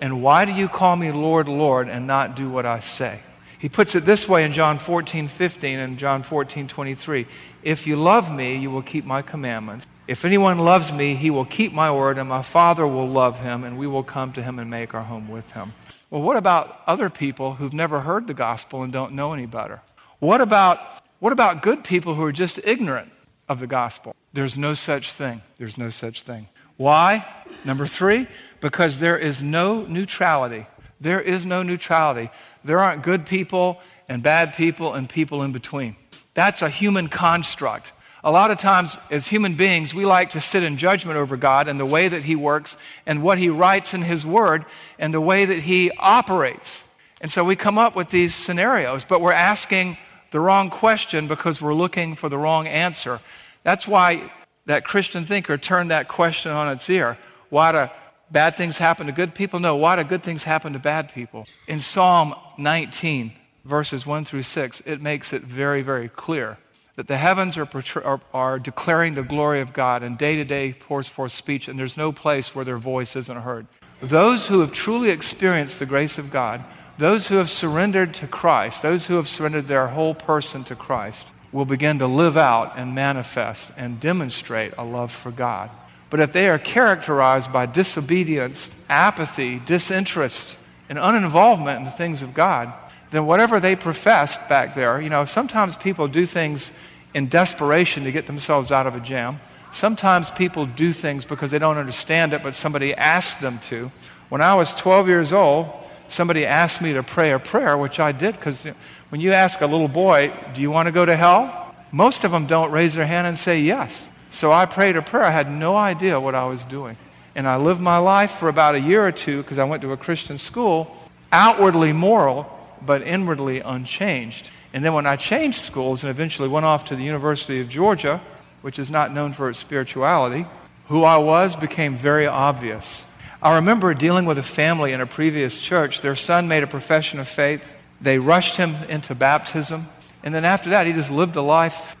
And 0.00 0.22
why 0.22 0.46
do 0.46 0.52
you 0.52 0.68
call 0.68 0.96
me 0.96 1.12
Lord, 1.12 1.48
Lord, 1.48 1.88
and 1.88 2.06
not 2.06 2.34
do 2.34 2.48
what 2.48 2.64
I 2.64 2.80
say? 2.80 3.20
He 3.58 3.68
puts 3.68 3.94
it 3.94 4.04
this 4.04 4.28
way 4.28 4.44
in 4.44 4.52
John 4.52 4.78
14, 4.78 5.28
15 5.28 5.78
and 5.78 5.98
John 5.98 6.22
14, 6.22 6.68
23. 6.68 7.26
If 7.62 7.86
you 7.86 7.96
love 7.96 8.32
me, 8.32 8.56
you 8.56 8.70
will 8.70 8.82
keep 8.82 9.04
my 9.04 9.22
commandments. 9.22 9.86
If 10.06 10.24
anyone 10.24 10.58
loves 10.58 10.92
me, 10.92 11.16
he 11.16 11.30
will 11.30 11.44
keep 11.44 11.72
my 11.72 11.90
word, 11.90 12.16
and 12.16 12.28
my 12.28 12.42
Father 12.42 12.86
will 12.86 13.08
love 13.08 13.40
him, 13.40 13.64
and 13.64 13.76
we 13.76 13.88
will 13.88 14.04
come 14.04 14.32
to 14.34 14.42
him 14.42 14.58
and 14.58 14.70
make 14.70 14.94
our 14.94 15.02
home 15.02 15.28
with 15.28 15.50
him. 15.52 15.72
Well, 16.10 16.22
what 16.22 16.36
about 16.36 16.80
other 16.86 17.10
people 17.10 17.54
who've 17.54 17.72
never 17.72 18.00
heard 18.00 18.28
the 18.28 18.34
gospel 18.34 18.82
and 18.84 18.92
don't 18.92 19.14
know 19.14 19.32
any 19.32 19.46
better? 19.46 19.82
What 20.20 20.40
about, 20.40 20.78
what 21.18 21.32
about 21.32 21.62
good 21.62 21.82
people 21.82 22.14
who 22.14 22.22
are 22.22 22.32
just 22.32 22.60
ignorant 22.62 23.10
of 23.48 23.58
the 23.58 23.66
gospel? 23.66 24.14
There's 24.32 24.56
no 24.56 24.74
such 24.74 25.12
thing. 25.12 25.42
There's 25.58 25.76
no 25.76 25.90
such 25.90 26.22
thing. 26.22 26.48
Why? 26.76 27.26
Number 27.64 27.86
three, 27.86 28.28
because 28.60 29.00
there 29.00 29.18
is 29.18 29.42
no 29.42 29.82
neutrality. 29.82 30.66
There 31.00 31.20
is 31.20 31.44
no 31.44 31.64
neutrality. 31.64 32.30
There 32.64 32.78
aren't 32.78 33.02
good 33.02 33.26
people 33.26 33.80
and 34.08 34.22
bad 34.22 34.54
people 34.54 34.94
and 34.94 35.08
people 35.08 35.42
in 35.42 35.50
between. 35.50 35.96
That's 36.34 36.62
a 36.62 36.68
human 36.68 37.08
construct. 37.08 37.92
A 38.26 38.32
lot 38.32 38.50
of 38.50 38.58
times, 38.58 38.98
as 39.08 39.28
human 39.28 39.54
beings, 39.54 39.94
we 39.94 40.04
like 40.04 40.30
to 40.30 40.40
sit 40.40 40.64
in 40.64 40.78
judgment 40.78 41.16
over 41.16 41.36
God 41.36 41.68
and 41.68 41.78
the 41.78 41.86
way 41.86 42.08
that 42.08 42.24
He 42.24 42.34
works 42.34 42.76
and 43.06 43.22
what 43.22 43.38
He 43.38 43.48
writes 43.48 43.94
in 43.94 44.02
His 44.02 44.26
Word 44.26 44.64
and 44.98 45.14
the 45.14 45.20
way 45.20 45.44
that 45.44 45.60
He 45.60 45.92
operates. 45.92 46.82
And 47.20 47.30
so 47.30 47.44
we 47.44 47.54
come 47.54 47.78
up 47.78 47.94
with 47.94 48.10
these 48.10 48.34
scenarios, 48.34 49.04
but 49.04 49.20
we're 49.20 49.32
asking 49.32 49.96
the 50.32 50.40
wrong 50.40 50.70
question 50.70 51.28
because 51.28 51.62
we're 51.62 51.72
looking 51.72 52.16
for 52.16 52.28
the 52.28 52.36
wrong 52.36 52.66
answer. 52.66 53.20
That's 53.62 53.86
why 53.86 54.32
that 54.64 54.84
Christian 54.84 55.24
thinker 55.24 55.56
turned 55.56 55.92
that 55.92 56.08
question 56.08 56.50
on 56.50 56.68
its 56.72 56.90
ear. 56.90 57.16
Why 57.48 57.70
do 57.70 57.88
bad 58.32 58.56
things 58.56 58.76
happen 58.76 59.06
to 59.06 59.12
good 59.12 59.36
people? 59.36 59.60
No, 59.60 59.76
why 59.76 59.94
do 59.94 60.02
good 60.02 60.24
things 60.24 60.42
happen 60.42 60.72
to 60.72 60.80
bad 60.80 61.12
people? 61.14 61.46
In 61.68 61.78
Psalm 61.78 62.34
19, 62.58 63.32
verses 63.64 64.04
1 64.04 64.24
through 64.24 64.42
6, 64.42 64.82
it 64.84 65.00
makes 65.00 65.32
it 65.32 65.42
very, 65.42 65.82
very 65.82 66.08
clear 66.08 66.58
that 66.96 67.08
the 67.08 67.16
heavens 67.18 67.58
are, 67.58 68.20
are, 68.32 68.58
declaring 68.58 69.14
the 69.14 69.22
glory 69.22 69.60
of 69.60 69.72
God, 69.72 70.02
and 70.02 70.16
day 70.16 70.36
to 70.36 70.44
day 70.44 70.72
pours 70.72 71.08
forth 71.08 71.32
speech, 71.32 71.68
and 71.68 71.78
there's 71.78 71.96
no 71.96 72.10
place 72.10 72.54
where 72.54 72.64
their 72.64 72.78
voice 72.78 73.14
isn't 73.14 73.42
heard. 73.42 73.66
Those 74.00 74.46
who 74.46 74.60
have 74.60 74.72
truly 74.72 75.10
experienced 75.10 75.78
the 75.78 75.86
grace 75.86 76.18
of 76.18 76.30
God, 76.30 76.64
those 76.98 77.28
who 77.28 77.36
have 77.36 77.50
surrendered 77.50 78.14
to 78.14 78.26
Christ, 78.26 78.82
those 78.82 79.06
who 79.06 79.14
have 79.14 79.28
surrendered 79.28 79.68
their 79.68 79.88
whole 79.88 80.14
person 80.14 80.64
to 80.64 80.74
Christ, 80.74 81.26
will 81.52 81.66
begin 81.66 81.98
to 81.98 82.06
live 82.06 82.36
out 82.36 82.74
and 82.76 82.94
manifest 82.94 83.68
and 83.76 84.00
demonstrate 84.00 84.72
a 84.78 84.84
love 84.84 85.12
for 85.12 85.30
God. 85.30 85.70
But 86.08 86.20
if 86.20 86.32
they 86.32 86.48
are 86.48 86.58
characterized 86.58 87.52
by 87.52 87.66
disobedience, 87.66 88.70
apathy, 88.88 89.58
disinterest, 89.58 90.56
and 90.88 90.98
uninvolvement 90.98 91.78
in 91.78 91.84
the 91.84 91.90
things 91.90 92.22
of 92.22 92.32
God, 92.32 92.72
then 93.16 93.24
whatever 93.24 93.58
they 93.60 93.74
professed 93.74 94.46
back 94.46 94.74
there, 94.74 95.00
you 95.00 95.08
know, 95.08 95.24
sometimes 95.24 95.74
people 95.76 96.06
do 96.06 96.26
things 96.26 96.70
in 97.14 97.28
desperation 97.28 98.04
to 98.04 98.12
get 98.12 98.26
themselves 98.26 98.70
out 98.70 98.86
of 98.86 98.94
a 98.94 99.00
jam. 99.00 99.40
Sometimes 99.72 100.30
people 100.30 100.66
do 100.66 100.92
things 100.92 101.24
because 101.24 101.50
they 101.50 101.58
don't 101.58 101.78
understand 101.78 102.34
it, 102.34 102.42
but 102.42 102.54
somebody 102.54 102.92
asked 102.94 103.40
them 103.40 103.58
to. 103.68 103.90
When 104.28 104.42
I 104.42 104.54
was 104.54 104.74
12 104.74 105.08
years 105.08 105.32
old, 105.32 105.72
somebody 106.08 106.44
asked 106.44 106.82
me 106.82 106.92
to 106.92 107.02
pray 107.02 107.32
a 107.32 107.38
prayer, 107.38 107.78
which 107.78 107.98
I 107.98 108.12
did 108.12 108.36
because 108.36 108.66
when 109.08 109.22
you 109.22 109.32
ask 109.32 109.62
a 109.62 109.66
little 109.66 109.88
boy, 109.88 110.32
Do 110.54 110.60
you 110.60 110.70
want 110.70 110.86
to 110.86 110.92
go 110.92 111.06
to 111.06 111.16
hell? 111.16 111.74
Most 111.92 112.24
of 112.24 112.32
them 112.32 112.46
don't 112.46 112.70
raise 112.70 112.92
their 112.92 113.06
hand 113.06 113.26
and 113.26 113.38
say 113.38 113.60
yes. 113.60 114.10
So 114.28 114.52
I 114.52 114.66
prayed 114.66 114.96
a 114.96 115.02
prayer. 115.02 115.24
I 115.24 115.30
had 115.30 115.50
no 115.50 115.74
idea 115.74 116.20
what 116.20 116.34
I 116.34 116.44
was 116.44 116.64
doing. 116.64 116.98
And 117.34 117.48
I 117.48 117.56
lived 117.56 117.80
my 117.80 117.96
life 117.96 118.32
for 118.32 118.50
about 118.50 118.74
a 118.74 118.80
year 118.80 119.06
or 119.06 119.12
two 119.12 119.42
because 119.42 119.58
I 119.58 119.64
went 119.64 119.80
to 119.82 119.92
a 119.92 119.96
Christian 119.96 120.36
school, 120.36 120.94
outwardly 121.32 121.94
moral, 121.94 122.52
but 122.84 123.02
inwardly 123.02 123.60
unchanged. 123.60 124.50
And 124.72 124.84
then 124.84 124.92
when 124.92 125.06
I 125.06 125.16
changed 125.16 125.64
schools 125.64 126.04
and 126.04 126.10
eventually 126.10 126.48
went 126.48 126.66
off 126.66 126.86
to 126.86 126.96
the 126.96 127.02
University 127.04 127.60
of 127.60 127.68
Georgia, 127.68 128.20
which 128.62 128.78
is 128.78 128.90
not 128.90 129.12
known 129.12 129.32
for 129.32 129.48
its 129.48 129.58
spirituality, 129.58 130.46
who 130.88 131.02
I 131.02 131.16
was 131.16 131.56
became 131.56 131.96
very 131.96 132.26
obvious. 132.26 133.04
I 133.42 133.56
remember 133.56 133.94
dealing 133.94 134.24
with 134.24 134.38
a 134.38 134.42
family 134.42 134.92
in 134.92 135.00
a 135.00 135.06
previous 135.06 135.58
church. 135.58 136.00
Their 136.00 136.16
son 136.16 136.48
made 136.48 136.62
a 136.62 136.66
profession 136.66 137.18
of 137.18 137.28
faith. 137.28 137.62
They 138.00 138.18
rushed 138.18 138.56
him 138.56 138.74
into 138.88 139.14
baptism. 139.14 139.88
And 140.22 140.34
then 140.34 140.44
after 140.44 140.70
that, 140.70 140.86
he 140.86 140.92
just 140.92 141.10
lived 141.10 141.36
a 141.36 141.42
life 141.42 141.96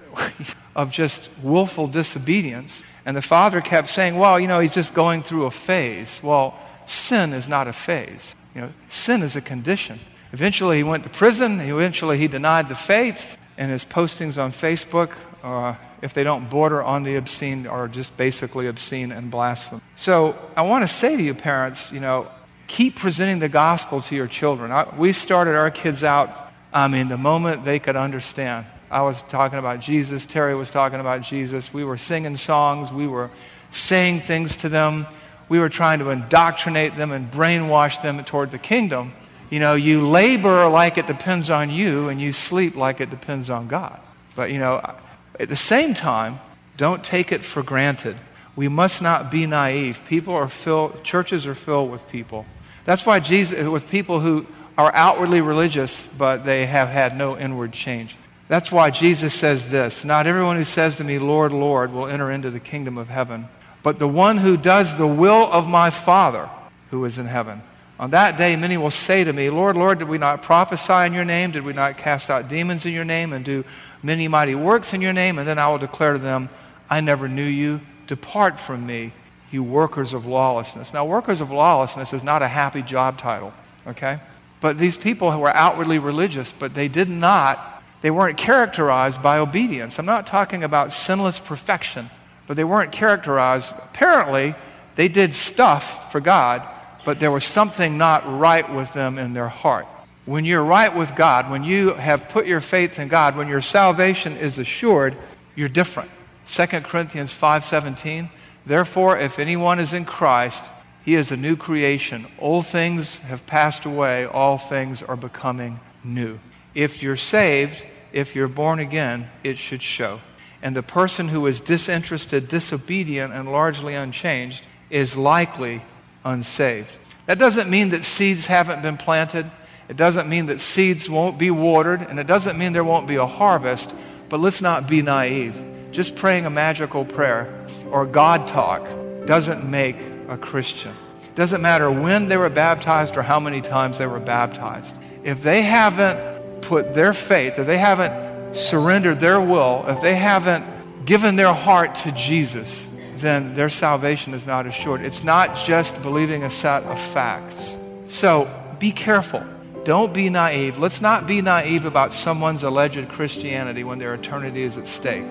of 0.76 0.90
just 0.90 1.28
willful 1.42 1.88
disobedience. 1.88 2.82
And 3.04 3.16
the 3.16 3.22
father 3.22 3.60
kept 3.60 3.88
saying, 3.88 4.16
well, 4.16 4.40
you 4.40 4.48
know, 4.48 4.60
he's 4.60 4.74
just 4.74 4.94
going 4.94 5.22
through 5.22 5.46
a 5.46 5.50
phase. 5.50 6.20
Well, 6.22 6.58
sin 6.86 7.32
is 7.32 7.46
not 7.46 7.68
a 7.68 7.72
phase. 7.72 8.34
You 8.54 8.62
know, 8.62 8.72
sin 8.88 9.22
is 9.22 9.36
a 9.36 9.40
condition. 9.40 10.00
Eventually, 10.36 10.76
he 10.76 10.82
went 10.82 11.02
to 11.02 11.08
prison. 11.08 11.60
Eventually, 11.60 12.18
he 12.18 12.28
denied 12.28 12.68
the 12.68 12.74
faith. 12.74 13.38
And 13.56 13.72
his 13.72 13.86
postings 13.86 14.36
on 14.36 14.52
Facebook, 14.52 15.10
uh, 15.42 15.76
if 16.02 16.12
they 16.12 16.24
don't 16.24 16.50
border 16.50 16.82
on 16.82 17.04
the 17.04 17.16
obscene, 17.16 17.66
are 17.66 17.88
just 17.88 18.14
basically 18.18 18.66
obscene 18.66 19.12
and 19.12 19.30
blasphemous. 19.30 19.82
So, 19.96 20.36
I 20.54 20.60
want 20.60 20.86
to 20.86 20.94
say 20.94 21.16
to 21.16 21.22
you, 21.22 21.32
parents, 21.32 21.90
you 21.90 22.00
know, 22.00 22.28
keep 22.66 22.96
presenting 22.96 23.38
the 23.38 23.48
gospel 23.48 24.02
to 24.02 24.14
your 24.14 24.26
children. 24.26 24.70
I, 24.72 24.94
we 24.98 25.14
started 25.14 25.54
our 25.54 25.70
kids 25.70 26.04
out, 26.04 26.28
I 26.70 26.88
mean, 26.88 27.08
the 27.08 27.16
moment 27.16 27.64
they 27.64 27.78
could 27.78 27.96
understand. 27.96 28.66
I 28.90 29.00
was 29.00 29.18
talking 29.30 29.58
about 29.58 29.80
Jesus. 29.80 30.26
Terry 30.26 30.54
was 30.54 30.70
talking 30.70 31.00
about 31.00 31.22
Jesus. 31.22 31.72
We 31.72 31.82
were 31.82 31.96
singing 31.96 32.36
songs. 32.36 32.92
We 32.92 33.06
were 33.06 33.30
saying 33.70 34.20
things 34.20 34.58
to 34.58 34.68
them. 34.68 35.06
We 35.48 35.60
were 35.60 35.70
trying 35.70 36.00
to 36.00 36.10
indoctrinate 36.10 36.94
them 36.98 37.10
and 37.10 37.30
brainwash 37.30 38.02
them 38.02 38.22
toward 38.22 38.50
the 38.50 38.58
kingdom. 38.58 39.14
You 39.50 39.60
know, 39.60 39.74
you 39.74 40.08
labor 40.08 40.68
like 40.68 40.98
it 40.98 41.06
depends 41.06 41.50
on 41.50 41.70
you, 41.70 42.08
and 42.08 42.20
you 42.20 42.32
sleep 42.32 42.76
like 42.76 43.00
it 43.00 43.10
depends 43.10 43.48
on 43.48 43.68
God. 43.68 43.98
But, 44.34 44.50
you 44.50 44.58
know, 44.58 44.94
at 45.38 45.48
the 45.48 45.56
same 45.56 45.94
time, 45.94 46.40
don't 46.76 47.04
take 47.04 47.32
it 47.32 47.44
for 47.44 47.62
granted. 47.62 48.16
We 48.54 48.68
must 48.68 49.00
not 49.00 49.30
be 49.30 49.46
naive. 49.46 50.00
People 50.08 50.34
are 50.34 50.48
filled, 50.48 51.04
churches 51.04 51.46
are 51.46 51.54
filled 51.54 51.90
with 51.90 52.06
people. 52.08 52.46
That's 52.84 53.04
why 53.04 53.20
Jesus, 53.20 53.66
with 53.66 53.88
people 53.88 54.20
who 54.20 54.46
are 54.78 54.94
outwardly 54.94 55.40
religious, 55.40 56.08
but 56.18 56.44
they 56.44 56.66
have 56.66 56.88
had 56.88 57.16
no 57.16 57.36
inward 57.36 57.72
change. 57.72 58.16
That's 58.48 58.70
why 58.70 58.90
Jesus 58.90 59.34
says 59.34 59.68
this 59.68 60.04
Not 60.04 60.26
everyone 60.26 60.56
who 60.56 60.64
says 60.64 60.96
to 60.96 61.04
me, 61.04 61.18
Lord, 61.18 61.52
Lord, 61.52 61.92
will 61.92 62.06
enter 62.06 62.30
into 62.30 62.50
the 62.50 62.60
kingdom 62.60 62.98
of 62.98 63.08
heaven, 63.08 63.46
but 63.82 63.98
the 63.98 64.08
one 64.08 64.38
who 64.38 64.56
does 64.56 64.96
the 64.96 65.06
will 65.06 65.50
of 65.50 65.66
my 65.66 65.90
Father 65.90 66.48
who 66.90 67.04
is 67.04 67.18
in 67.18 67.26
heaven. 67.26 67.62
On 67.98 68.10
that 68.10 68.36
day, 68.36 68.56
many 68.56 68.76
will 68.76 68.90
say 68.90 69.24
to 69.24 69.32
me, 69.32 69.48
Lord, 69.48 69.74
Lord, 69.76 69.98
did 69.98 70.08
we 70.08 70.18
not 70.18 70.42
prophesy 70.42 71.06
in 71.06 71.14
your 71.14 71.24
name? 71.24 71.52
Did 71.52 71.64
we 71.64 71.72
not 71.72 71.96
cast 71.96 72.28
out 72.28 72.48
demons 72.48 72.84
in 72.84 72.92
your 72.92 73.06
name 73.06 73.32
and 73.32 73.44
do 73.44 73.64
many 74.02 74.28
mighty 74.28 74.54
works 74.54 74.92
in 74.92 75.00
your 75.00 75.14
name? 75.14 75.38
And 75.38 75.48
then 75.48 75.58
I 75.58 75.68
will 75.68 75.78
declare 75.78 76.12
to 76.12 76.18
them, 76.18 76.50
I 76.90 77.00
never 77.00 77.26
knew 77.26 77.46
you. 77.46 77.80
Depart 78.06 78.60
from 78.60 78.86
me, 78.86 79.12
you 79.50 79.62
workers 79.62 80.12
of 80.12 80.26
lawlessness. 80.26 80.92
Now, 80.92 81.06
workers 81.06 81.40
of 81.40 81.50
lawlessness 81.50 82.12
is 82.12 82.22
not 82.22 82.42
a 82.42 82.48
happy 82.48 82.82
job 82.82 83.18
title, 83.18 83.54
okay? 83.86 84.20
But 84.60 84.78
these 84.78 84.98
people 84.98 85.30
were 85.40 85.54
outwardly 85.54 85.98
religious, 85.98 86.52
but 86.52 86.74
they 86.74 86.88
did 86.88 87.08
not, 87.08 87.82
they 88.02 88.10
weren't 88.10 88.36
characterized 88.36 89.22
by 89.22 89.38
obedience. 89.38 89.98
I'm 89.98 90.06
not 90.06 90.26
talking 90.26 90.62
about 90.62 90.92
sinless 90.92 91.40
perfection, 91.40 92.10
but 92.46 92.56
they 92.58 92.64
weren't 92.64 92.92
characterized. 92.92 93.72
Apparently, 93.72 94.54
they 94.96 95.08
did 95.08 95.34
stuff 95.34 96.12
for 96.12 96.20
God 96.20 96.62
but 97.06 97.20
there 97.20 97.30
was 97.30 97.44
something 97.44 97.96
not 97.96 98.26
right 98.26 98.68
with 98.68 98.92
them 98.92 99.16
in 99.16 99.32
their 99.32 99.48
heart. 99.48 99.86
When 100.24 100.44
you're 100.44 100.64
right 100.64 100.92
with 100.92 101.14
God, 101.14 101.48
when 101.48 101.62
you 101.62 101.94
have 101.94 102.28
put 102.30 102.46
your 102.46 102.60
faith 102.60 102.98
in 102.98 103.06
God, 103.06 103.36
when 103.36 103.46
your 103.46 103.60
salvation 103.60 104.36
is 104.36 104.58
assured, 104.58 105.16
you're 105.54 105.68
different. 105.68 106.10
2 106.48 106.66
Corinthians 106.66 107.32
5:17 107.32 108.28
Therefore 108.66 109.16
if 109.16 109.38
anyone 109.38 109.78
is 109.78 109.92
in 109.92 110.04
Christ, 110.04 110.64
he 111.04 111.14
is 111.14 111.30
a 111.30 111.36
new 111.36 111.54
creation. 111.54 112.26
Old 112.40 112.66
things 112.66 113.16
have 113.18 113.46
passed 113.46 113.84
away, 113.84 114.26
all 114.26 114.58
things 114.58 115.00
are 115.00 115.16
becoming 115.16 115.78
new. 116.02 116.40
If 116.74 117.04
you're 117.04 117.16
saved, 117.16 117.84
if 118.12 118.34
you're 118.34 118.48
born 118.48 118.80
again, 118.80 119.30
it 119.44 119.58
should 119.58 119.82
show. 119.82 120.20
And 120.60 120.74
the 120.74 120.82
person 120.82 121.28
who 121.28 121.46
is 121.46 121.60
disinterested, 121.60 122.48
disobedient, 122.48 123.32
and 123.32 123.52
largely 123.52 123.94
unchanged 123.94 124.64
is 124.90 125.16
likely 125.16 125.82
unsaved. 126.26 126.90
That 127.26 127.38
doesn't 127.38 127.70
mean 127.70 127.90
that 127.90 128.04
seeds 128.04 128.46
haven't 128.46 128.82
been 128.82 128.96
planted. 128.96 129.50
It 129.88 129.96
doesn't 129.96 130.28
mean 130.28 130.46
that 130.46 130.60
seeds 130.60 131.08
won't 131.08 131.38
be 131.38 131.50
watered, 131.50 132.02
and 132.02 132.18
it 132.18 132.26
doesn't 132.26 132.58
mean 132.58 132.72
there 132.72 132.84
won't 132.84 133.06
be 133.06 133.16
a 133.16 133.26
harvest, 133.26 133.90
but 134.28 134.40
let's 134.40 134.60
not 134.60 134.88
be 134.88 135.02
naive. 135.02 135.54
Just 135.92 136.16
praying 136.16 136.44
a 136.44 136.50
magical 136.50 137.04
prayer 137.04 137.66
or 137.90 138.04
God 138.04 138.48
talk 138.48 138.86
doesn't 139.26 139.68
make 139.68 139.96
a 140.28 140.36
Christian. 140.36 140.94
Doesn't 141.34 141.62
matter 141.62 141.90
when 141.90 142.28
they 142.28 142.36
were 142.36 142.48
baptized 142.48 143.16
or 143.16 143.22
how 143.22 143.38
many 143.38 143.60
times 143.60 143.98
they 143.98 144.06
were 144.06 144.20
baptized. 144.20 144.94
If 145.22 145.42
they 145.42 145.62
haven't 145.62 146.62
put 146.62 146.94
their 146.94 147.12
faith, 147.12 147.58
if 147.58 147.66
they 147.66 147.78
haven't 147.78 148.56
surrendered 148.56 149.20
their 149.20 149.40
will, 149.40 149.84
if 149.88 150.00
they 150.00 150.16
haven't 150.16 151.04
given 151.04 151.36
their 151.36 151.52
heart 151.52 151.94
to 151.96 152.12
Jesus, 152.12 152.86
then 153.20 153.54
their 153.54 153.68
salvation 153.68 154.34
is 154.34 154.46
not 154.46 154.66
assured. 154.66 155.00
It's 155.00 155.24
not 155.24 155.56
just 155.66 156.00
believing 156.02 156.42
a 156.42 156.50
set 156.50 156.82
of 156.84 157.00
facts. 157.00 157.76
So 158.08 158.48
be 158.78 158.92
careful. 158.92 159.44
Don't 159.84 160.12
be 160.12 160.28
naive. 160.28 160.78
Let's 160.78 161.00
not 161.00 161.26
be 161.26 161.40
naive 161.40 161.84
about 161.84 162.12
someone's 162.12 162.62
alleged 162.64 163.08
Christianity 163.08 163.84
when 163.84 163.98
their 163.98 164.14
eternity 164.14 164.62
is 164.62 164.76
at 164.76 164.86
stake. 164.86 165.24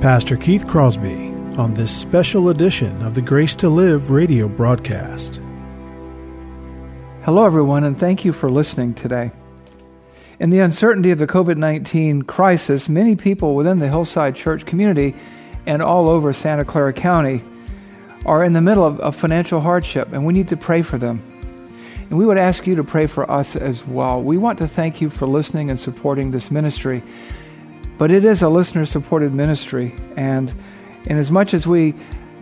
Pastor 0.00 0.36
Keith 0.36 0.66
Crosby 0.66 1.31
on 1.58 1.74
this 1.74 1.94
special 1.94 2.48
edition 2.48 3.02
of 3.02 3.14
the 3.14 3.20
Grace 3.20 3.54
to 3.56 3.68
Live 3.68 4.10
radio 4.10 4.48
broadcast. 4.48 5.38
Hello, 7.24 7.44
everyone, 7.44 7.84
and 7.84 7.98
thank 7.98 8.24
you 8.24 8.32
for 8.32 8.50
listening 8.50 8.94
today. 8.94 9.30
In 10.40 10.48
the 10.48 10.60
uncertainty 10.60 11.10
of 11.10 11.18
the 11.18 11.26
COVID 11.26 11.58
19 11.58 12.22
crisis, 12.22 12.88
many 12.88 13.16
people 13.16 13.54
within 13.54 13.80
the 13.80 13.88
Hillside 13.88 14.34
Church 14.34 14.64
community 14.64 15.14
and 15.66 15.82
all 15.82 16.08
over 16.08 16.32
Santa 16.32 16.64
Clara 16.64 16.94
County 16.94 17.42
are 18.24 18.42
in 18.42 18.54
the 18.54 18.62
middle 18.62 18.86
of, 18.86 19.14
financial 19.14 19.60
hardship, 19.60 20.10
and 20.12 20.24
we 20.24 20.32
need 20.32 20.48
to 20.48 20.56
pray 20.56 20.80
for 20.80 20.96
them. 20.96 21.20
And 22.08 22.18
we 22.18 22.24
would 22.24 22.38
ask 22.38 22.66
you 22.66 22.76
to 22.76 22.84
pray 22.84 23.06
for 23.06 23.30
us 23.30 23.56
as 23.56 23.86
well. 23.86 24.22
We 24.22 24.38
want 24.38 24.58
to 24.60 24.68
thank 24.68 25.02
you 25.02 25.10
for 25.10 25.26
listening 25.26 25.68
and 25.68 25.78
supporting 25.78 26.30
this 26.30 26.50
ministry. 26.50 27.02
But 27.98 28.10
it 28.10 28.24
is 28.24 28.40
a 28.40 28.48
listener 28.48 28.86
supported 28.86 29.34
ministry, 29.34 29.94
and 30.16 30.52
and 31.08 31.18
as 31.18 31.30
much 31.30 31.54
as 31.54 31.66
we 31.66 31.94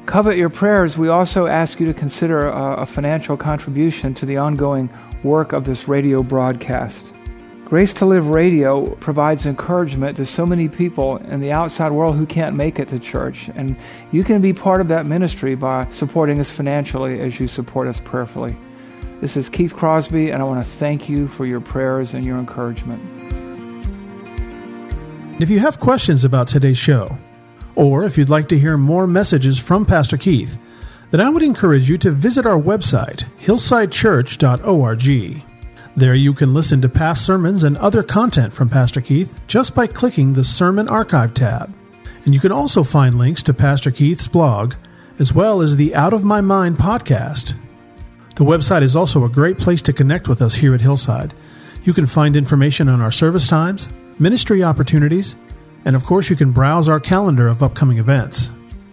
covet 0.06 0.36
your 0.36 0.50
prayers, 0.50 0.98
we 0.98 1.08
also 1.08 1.46
ask 1.46 1.78
you 1.80 1.86
to 1.86 1.94
consider 1.94 2.48
a, 2.48 2.78
a 2.78 2.86
financial 2.86 3.36
contribution 3.36 4.14
to 4.14 4.26
the 4.26 4.36
ongoing 4.36 4.90
work 5.22 5.52
of 5.52 5.64
this 5.64 5.86
radio 5.86 6.22
broadcast. 6.22 7.04
Grace 7.64 7.94
to 7.94 8.04
Live 8.04 8.26
Radio 8.26 8.84
provides 8.96 9.46
encouragement 9.46 10.16
to 10.16 10.26
so 10.26 10.44
many 10.44 10.68
people 10.68 11.18
in 11.18 11.40
the 11.40 11.52
outside 11.52 11.92
world 11.92 12.16
who 12.16 12.26
can't 12.26 12.56
make 12.56 12.80
it 12.80 12.88
to 12.88 12.98
church. 12.98 13.48
And 13.54 13.76
you 14.10 14.24
can 14.24 14.42
be 14.42 14.52
part 14.52 14.80
of 14.80 14.88
that 14.88 15.06
ministry 15.06 15.54
by 15.54 15.84
supporting 15.92 16.40
us 16.40 16.50
financially 16.50 17.20
as 17.20 17.38
you 17.38 17.46
support 17.46 17.86
us 17.86 18.00
prayerfully. 18.00 18.56
This 19.20 19.36
is 19.36 19.48
Keith 19.48 19.76
Crosby, 19.76 20.30
and 20.30 20.42
I 20.42 20.46
want 20.46 20.60
to 20.60 20.68
thank 20.68 21.08
you 21.08 21.28
for 21.28 21.46
your 21.46 21.60
prayers 21.60 22.12
and 22.12 22.26
your 22.26 22.38
encouragement. 22.38 23.00
If 25.40 25.48
you 25.48 25.60
have 25.60 25.78
questions 25.78 26.24
about 26.24 26.48
today's 26.48 26.76
show, 26.76 27.16
or 27.80 28.04
if 28.04 28.16
you'd 28.18 28.28
like 28.28 28.50
to 28.50 28.58
hear 28.58 28.76
more 28.76 29.06
messages 29.06 29.58
from 29.58 29.86
Pastor 29.86 30.18
Keith, 30.18 30.58
then 31.10 31.22
I 31.22 31.30
would 31.30 31.42
encourage 31.42 31.88
you 31.88 31.96
to 31.98 32.10
visit 32.10 32.44
our 32.44 32.60
website, 32.60 33.24
hillsidechurch.org. 33.38 35.42
There 35.96 36.14
you 36.14 36.34
can 36.34 36.52
listen 36.52 36.82
to 36.82 36.90
past 36.90 37.24
sermons 37.24 37.64
and 37.64 37.78
other 37.78 38.02
content 38.02 38.52
from 38.52 38.68
Pastor 38.68 39.00
Keith 39.00 39.40
just 39.46 39.74
by 39.74 39.86
clicking 39.86 40.34
the 40.34 40.44
Sermon 40.44 40.90
Archive 40.90 41.32
tab. 41.32 41.74
And 42.26 42.34
you 42.34 42.40
can 42.40 42.52
also 42.52 42.84
find 42.84 43.16
links 43.16 43.42
to 43.44 43.54
Pastor 43.54 43.90
Keith's 43.90 44.28
blog, 44.28 44.74
as 45.18 45.32
well 45.32 45.62
as 45.62 45.74
the 45.74 45.94
Out 45.94 46.12
of 46.12 46.22
My 46.22 46.42
Mind 46.42 46.76
podcast. 46.76 47.54
The 48.36 48.44
website 48.44 48.82
is 48.82 48.94
also 48.94 49.24
a 49.24 49.30
great 49.30 49.56
place 49.56 49.80
to 49.82 49.94
connect 49.94 50.28
with 50.28 50.42
us 50.42 50.54
here 50.54 50.74
at 50.74 50.82
Hillside. 50.82 51.32
You 51.84 51.94
can 51.94 52.06
find 52.06 52.36
information 52.36 52.90
on 52.90 53.00
our 53.00 53.10
service 53.10 53.48
times, 53.48 53.88
ministry 54.18 54.62
opportunities, 54.62 55.34
and 55.84 55.96
of 55.96 56.04
course, 56.04 56.30
you 56.30 56.36
can 56.36 56.52
browse 56.52 56.88
our 56.88 57.00
calendar 57.00 57.48
of 57.48 57.62
upcoming 57.62 57.98
events. 57.98 58.48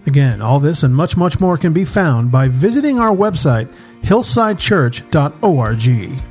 Again, 0.06 0.42
all 0.42 0.60
this 0.60 0.84
and 0.84 0.96
much, 0.96 1.18
much 1.18 1.40
more 1.40 1.58
can 1.58 1.74
be 1.74 1.84
found 1.84 2.32
by 2.32 2.48
visiting 2.48 3.00
our 3.00 3.16
website, 3.16 3.68
hillsidechurch.org. 4.04 6.24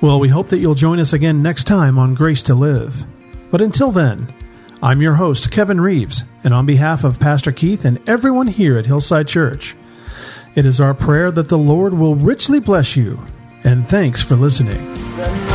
Well, 0.00 0.20
we 0.20 0.28
hope 0.28 0.48
that 0.50 0.58
you'll 0.58 0.74
join 0.74 1.00
us 1.00 1.12
again 1.12 1.42
next 1.42 1.64
time 1.64 1.98
on 1.98 2.14
Grace 2.14 2.42
to 2.44 2.54
Live. 2.54 3.04
But 3.50 3.60
until 3.60 3.90
then, 3.90 4.28
I'm 4.82 5.02
your 5.02 5.14
host, 5.14 5.50
Kevin 5.50 5.80
Reeves, 5.80 6.22
and 6.44 6.54
on 6.54 6.66
behalf 6.66 7.02
of 7.02 7.18
Pastor 7.18 7.50
Keith 7.50 7.84
and 7.84 7.98
everyone 8.08 8.46
here 8.46 8.78
at 8.78 8.86
Hillside 8.86 9.26
Church, 9.26 9.74
it 10.54 10.64
is 10.64 10.80
our 10.80 10.94
prayer 10.94 11.32
that 11.32 11.48
the 11.48 11.58
Lord 11.58 11.94
will 11.94 12.14
richly 12.14 12.60
bless 12.60 12.96
you, 12.96 13.20
and 13.64 13.86
thanks 13.86 14.22
for 14.22 14.36
listening. 14.36 15.47